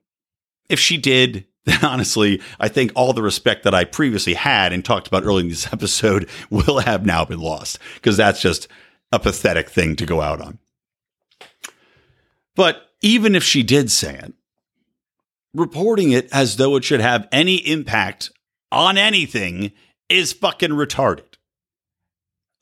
[0.69, 4.85] If she did, then honestly, I think all the respect that I previously had and
[4.85, 8.69] talked about earlier in this episode will have now been lost because that's just
[9.13, 10.59] a pathetic thing to go out on.
[12.55, 14.35] But even if she did say it,
[15.55, 18.31] reporting it as though it should have any impact
[18.71, 19.73] on anything
[20.09, 21.37] is fucking retarded.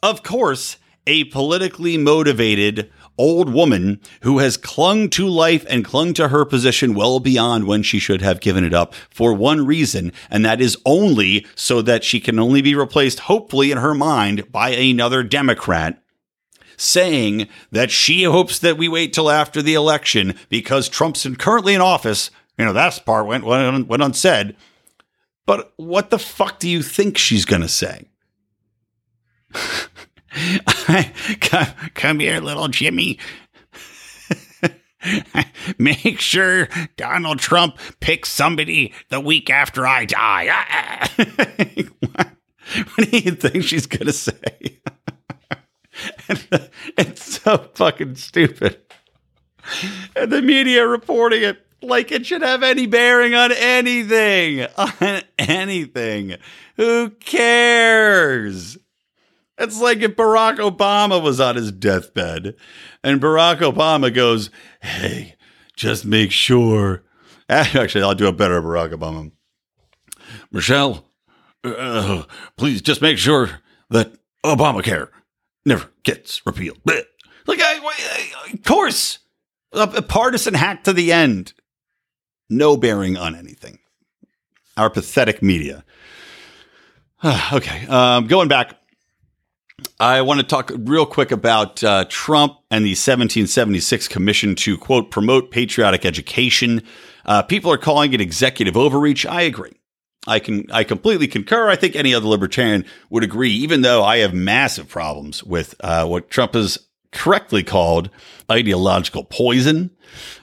[0.02, 0.76] Of course,
[1.06, 2.90] a politically motivated
[3.20, 7.82] old woman who has clung to life and clung to her position well beyond when
[7.82, 12.02] she should have given it up for one reason, and that is only so that
[12.02, 16.02] she can only be replaced, hopefully in her mind, by another Democrat.
[16.78, 21.82] Saying that she hopes that we wait till after the election because Trump's currently in
[21.82, 22.30] office.
[22.56, 24.56] You know, that part went, went, went unsaid.
[25.44, 28.08] But what the fuck do you think she's going to say?
[31.40, 33.18] come, come here, little Jimmy.
[35.78, 41.08] Make sure Donald Trump picks somebody the week after I die.
[41.16, 42.28] what,
[42.94, 44.78] what do you think she's going to say?
[46.96, 48.80] it's so fucking stupid.
[50.16, 54.66] And the media reporting it like it should have any bearing on anything.
[54.76, 56.36] On anything.
[56.76, 58.78] Who cares?
[59.60, 62.54] It's like if Barack Obama was on his deathbed
[63.04, 64.48] and Barack Obama goes,
[64.80, 65.36] Hey,
[65.76, 67.02] just make sure.
[67.48, 69.32] Actually, I'll do a better Barack Obama.
[70.50, 71.04] Michelle,
[71.62, 72.22] uh,
[72.56, 75.08] please just make sure that Obamacare
[75.66, 76.78] never gets repealed.
[77.46, 79.18] Like, I, of course,
[79.72, 81.52] a, a partisan hack to the end.
[82.48, 83.78] No bearing on anything.
[84.76, 85.84] Our pathetic media.
[87.52, 88.79] okay, um, going back
[89.98, 95.10] I want to talk real quick about uh, Trump and the 1776 Commission to, quote,
[95.10, 96.82] promote patriotic education.
[97.24, 99.26] Uh, people are calling it executive overreach.
[99.26, 99.72] I agree.
[100.26, 101.68] I can I completely concur.
[101.68, 106.06] I think any other libertarian would agree, even though I have massive problems with uh,
[106.06, 106.78] what Trump has
[107.12, 108.10] correctly called
[108.50, 109.90] ideological poison,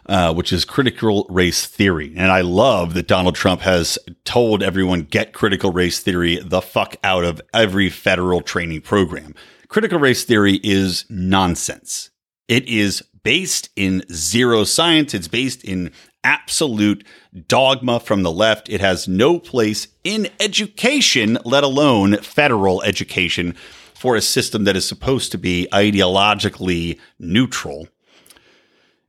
[0.05, 2.13] uh, which is critical race theory.
[2.15, 6.95] And I love that Donald Trump has told everyone get critical race theory the fuck
[7.03, 9.33] out of every federal training program.
[9.67, 12.09] Critical race theory is nonsense.
[12.47, 15.13] It is based in zero science.
[15.13, 15.91] It's based in
[16.23, 17.05] absolute
[17.47, 18.69] dogma from the left.
[18.69, 23.55] It has no place in education, let alone federal education
[23.97, 27.87] for a system that is supposed to be ideologically neutral.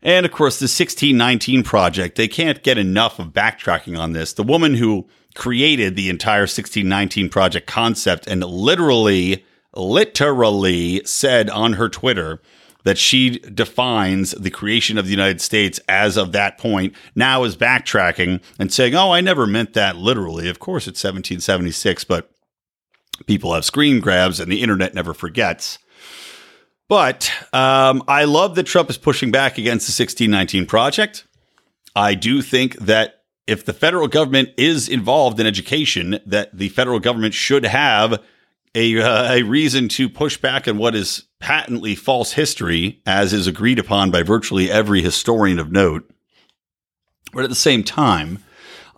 [0.03, 4.33] And of course, the 1619 project, they can't get enough of backtracking on this.
[4.33, 11.89] The woman who created the entire 1619 project concept and literally, literally said on her
[11.89, 12.41] Twitter
[12.85, 17.57] that she defines the creation of the United States as of that point, now is
[17.57, 20.49] backtracking and saying, oh, I never meant that literally.
[20.49, 22.31] Of course, it's 1776, but
[23.27, 25.79] people have screen grabs and the internet never forgets.
[26.89, 31.27] But um, I love that Trump is pushing back against the 1619 project.
[31.95, 37.01] I do think that if the federal government is involved in education, that the federal
[37.01, 38.23] government should have
[38.75, 43.47] a, uh, a reason to push back on what is patently false history, as is
[43.47, 46.09] agreed upon by virtually every historian of note.
[47.33, 48.45] But at the same time,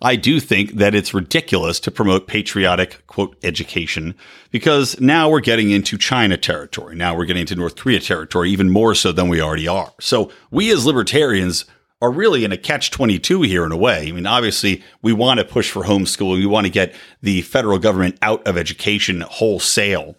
[0.01, 4.15] I do think that it's ridiculous to promote patriotic, quote, education
[4.49, 6.95] because now we're getting into China territory.
[6.95, 9.93] Now we're getting into North Korea territory, even more so than we already are.
[9.99, 11.65] So we as libertarians
[12.01, 14.07] are really in a catch 22 here in a way.
[14.07, 16.39] I mean, obviously, we want to push for homeschooling.
[16.39, 20.15] We want to get the federal government out of education wholesale.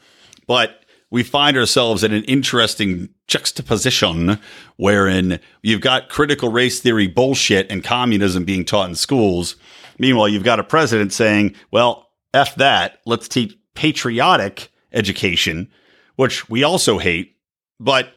[0.47, 4.39] But we find ourselves in an interesting juxtaposition
[4.77, 9.57] wherein you've got critical race theory bullshit and communism being taught in schools.
[9.99, 15.71] Meanwhile, you've got a president saying, well, F that, let's teach patriotic education,
[16.17, 17.37] which we also hate,
[17.81, 18.13] but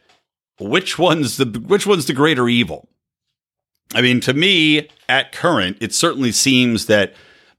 [0.59, 2.89] which one's the which one's the greater evil?
[3.93, 7.13] I mean, to me, at current, it certainly seems that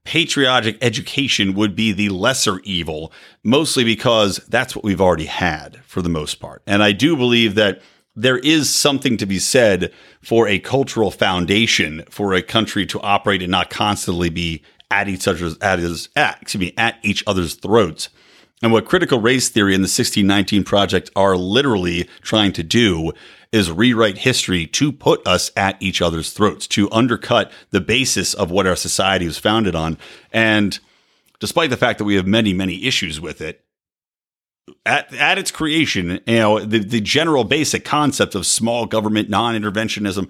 [0.07, 3.11] patriotic education would be the lesser evil,
[3.43, 6.61] mostly because that's what we've already had for the most part.
[6.65, 7.81] And I do believe that
[8.15, 9.91] there is something to be said
[10.21, 15.27] for a cultural foundation for a country to operate and not constantly be at each
[15.27, 18.07] other's at, his, at excuse me at each other's throats.
[18.63, 23.11] And what critical race theory and the 1619 project are literally trying to do
[23.51, 28.51] is rewrite history to put us at each other's throats, to undercut the basis of
[28.51, 29.97] what our society was founded on.
[30.31, 30.79] And
[31.39, 33.63] despite the fact that we have many, many issues with it,
[34.85, 39.55] at, at its creation, you know, the, the general basic concept of small government, non
[39.55, 40.29] interventionism,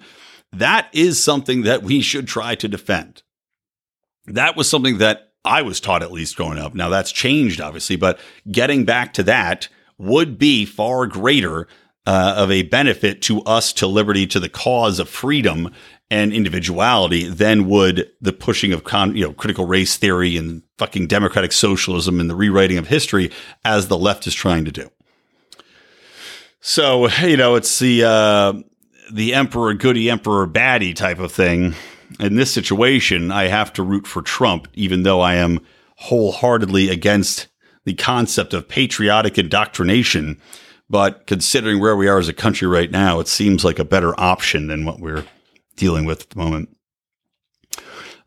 [0.52, 3.22] that is something that we should try to defend.
[4.26, 6.74] That was something that I was taught at least growing up.
[6.74, 8.18] Now that's changed, obviously, but
[8.50, 11.66] getting back to that would be far greater
[12.08, 15.70] uh, of a benefit to us, to liberty, to the cause of freedom
[16.10, 21.06] and individuality than would the pushing of con- you know critical race theory and fucking
[21.06, 23.30] democratic socialism and the rewriting of history
[23.62, 24.90] as the left is trying to do.
[26.60, 28.54] So you know it's the uh,
[29.12, 31.74] the emperor goody emperor baddie type of thing.
[32.18, 35.60] In this situation, I have to root for Trump, even though I am
[35.96, 37.48] wholeheartedly against
[37.84, 40.40] the concept of patriotic indoctrination
[40.90, 44.18] but considering where we are as a country right now, it seems like a better
[44.18, 45.24] option than what we're
[45.76, 46.74] dealing with at the moment.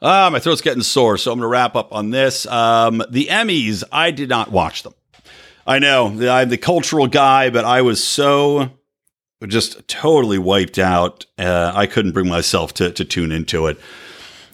[0.01, 2.47] Ah, my throat's getting sore, so I'm going to wrap up on this.
[2.47, 4.93] Um, the Emmys, I did not watch them.
[5.68, 8.72] I know I'm the cultural guy, but I was so
[9.47, 11.26] just totally wiped out.
[11.38, 13.80] Uh, I couldn't bring myself to, to tune into it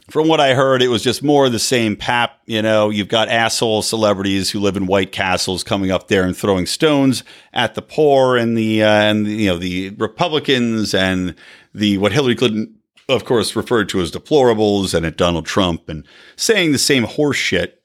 [0.09, 2.39] from what I heard, it was just more of the same pap.
[2.45, 6.35] You know, you've got asshole celebrities who live in white castles coming up there and
[6.35, 11.35] throwing stones at the poor and the uh, and you know the Republicans and
[11.73, 12.75] the what Hillary Clinton,
[13.09, 17.37] of course, referred to as deplorables and at Donald Trump and saying the same horse
[17.37, 17.83] shit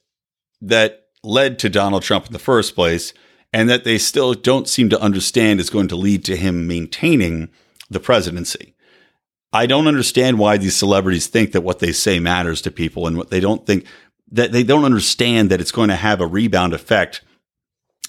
[0.61, 3.13] that led to Donald Trump in the first place,
[3.53, 7.51] and that they still don't seem to understand is going to lead to him maintaining
[7.91, 8.72] the presidency.
[9.53, 13.17] I don't understand why these celebrities think that what they say matters to people and
[13.17, 13.85] what they don't think
[14.31, 17.23] that they don't understand that it's going to have a rebound effect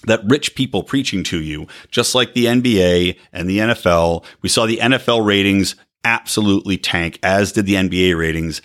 [0.06, 4.24] that rich people preaching to you, just like the NBA and the NFL.
[4.42, 8.60] We saw the NFL ratings absolutely tank, as did the NBA ratings.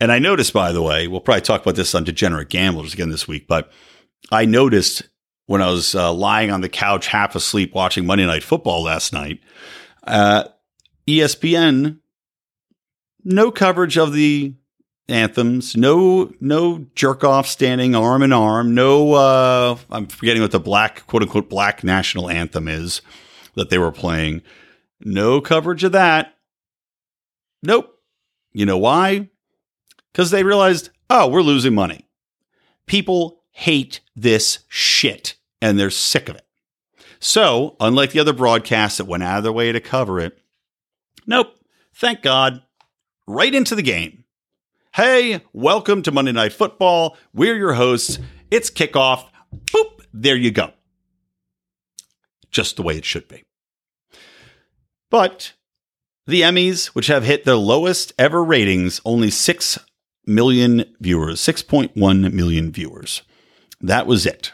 [0.00, 3.10] And I noticed, by the way, we'll probably talk about this on Degenerate Gamblers again
[3.10, 3.70] this week, but
[4.30, 5.02] I noticed
[5.46, 9.12] when I was uh, lying on the couch half asleep watching Monday Night Football last
[9.12, 9.40] night,
[10.04, 10.44] uh,
[11.06, 11.98] ESPN
[13.28, 14.54] no coverage of the
[15.06, 20.58] anthems, no no jerk off standing arm in arm, no uh, I'm forgetting what the
[20.58, 23.02] black quote unquote black national anthem is
[23.54, 24.42] that they were playing.
[25.00, 26.34] No coverage of that.
[27.62, 27.94] Nope.
[28.52, 29.28] You know why?
[30.10, 32.08] Because they realized, oh, we're losing money.
[32.86, 36.46] People hate this shit and they're sick of it.
[37.20, 40.38] So, unlike the other broadcasts that went out of their way to cover it,
[41.26, 41.54] nope.
[41.94, 42.62] Thank God
[43.28, 44.24] right into the game.
[44.94, 47.16] Hey, welcome to Monday Night Football.
[47.34, 48.18] We're your hosts.
[48.50, 49.28] It's kickoff.
[49.66, 50.72] Boop, there you go.
[52.50, 53.44] Just the way it should be.
[55.10, 55.52] But
[56.26, 59.78] the Emmys, which have hit their lowest ever ratings, only 6
[60.26, 63.22] million viewers, 6.1 million viewers.
[63.78, 64.52] That was it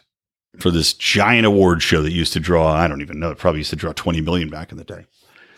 [0.58, 3.60] for this giant award show that used to draw, I don't even know, it probably
[3.60, 5.06] used to draw 20 million back in the day.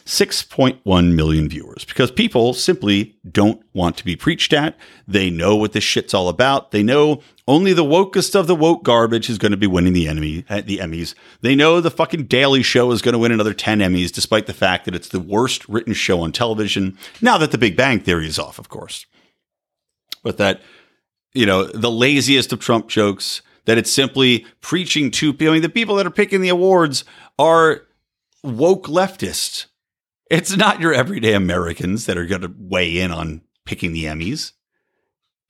[0.07, 4.77] 6.1 million viewers because people simply don't want to be preached at.
[5.07, 6.71] They know what this shit's all about.
[6.71, 10.07] They know only the wokest of the woke garbage is going to be winning the
[10.07, 11.15] enemy uh, the Emmys.
[11.41, 14.55] They know the fucking Daily Show is going to win another 10 Emmys, despite the
[14.55, 16.97] fact that it's the worst written show on television.
[17.21, 19.07] Now that the Big Bang Theory is off, of course.
[20.23, 20.61] But that,
[21.35, 25.37] you know, the laziest of Trump jokes, that it's simply preaching to.
[25.41, 27.05] I mean, the people that are picking the awards
[27.41, 27.83] are
[28.45, 29.67] woke leftists.
[30.31, 34.53] It's not your everyday Americans that are going to weigh in on picking the Emmys.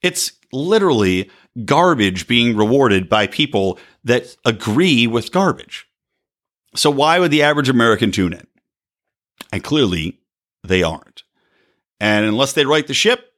[0.01, 1.31] It's literally
[1.65, 5.87] garbage being rewarded by people that agree with garbage.
[6.75, 8.45] So, why would the average American tune in?
[9.51, 10.19] And clearly,
[10.63, 11.23] they aren't.
[11.99, 13.33] And unless they right the ship,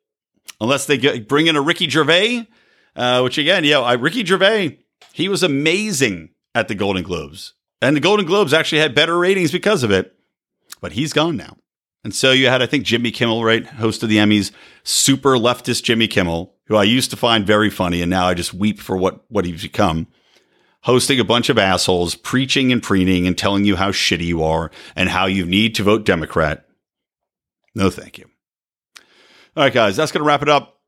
[0.59, 2.47] unless they get, bring in a Ricky Gervais,
[2.95, 4.79] uh, which again, yeah, Ricky Gervais,
[5.13, 7.53] he was amazing at the Golden Globes.
[7.81, 10.18] And the Golden Globes actually had better ratings because of it,
[10.81, 11.57] but he's gone now.
[12.03, 13.65] And so you had, I think, Jimmy Kimmel, right?
[13.65, 14.51] Host of the Emmys,
[14.83, 18.53] super leftist Jimmy Kimmel, who I used to find very funny, and now I just
[18.53, 20.07] weep for what, what he's become.
[20.83, 24.71] Hosting a bunch of assholes, preaching and preening and telling you how shitty you are
[24.95, 26.65] and how you need to vote Democrat.
[27.75, 28.29] No, thank you.
[29.57, 30.78] All right, guys, that's going to wrap it up.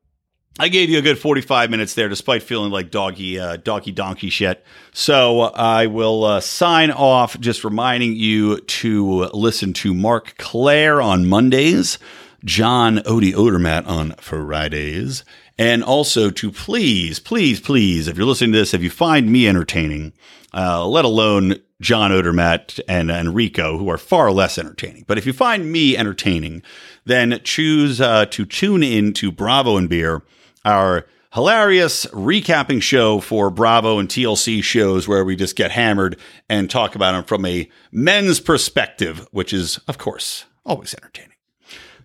[0.58, 4.28] I gave you a good 45 minutes there, despite feeling like doggy, uh, doggy donkey
[4.28, 4.62] shit.
[4.92, 11.00] So uh, I will uh, sign off, just reminding you to listen to Marc Clair
[11.00, 11.98] on Mondays,
[12.44, 15.24] John Odie Odermatt on Fridays,
[15.56, 19.48] and also to please, please, please, if you're listening to this, if you find me
[19.48, 20.12] entertaining,
[20.52, 25.04] uh, let alone John Odermatt and Enrico, who are far less entertaining.
[25.08, 26.62] But if you find me entertaining,
[27.06, 30.22] then choose uh, to tune in to Bravo and Beer
[30.64, 36.70] our hilarious recapping show for Bravo and TLC shows where we just get hammered and
[36.70, 41.30] talk about them from a men's perspective, which is, of course, always entertaining.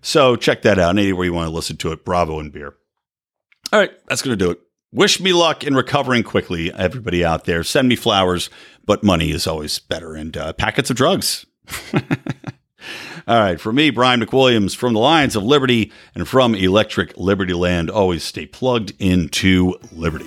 [0.00, 2.04] So check that out anywhere you want to listen to it.
[2.04, 2.74] Bravo and beer.
[3.72, 4.60] All right, that's going to do it.
[4.90, 7.62] Wish me luck in recovering quickly, everybody out there.
[7.62, 8.48] Send me flowers,
[8.86, 11.44] but money is always better, and uh, packets of drugs.
[13.28, 17.52] All right, for me, Brian McWilliams from the Lions of Liberty and from Electric Liberty
[17.52, 20.24] Land, always stay plugged into Liberty.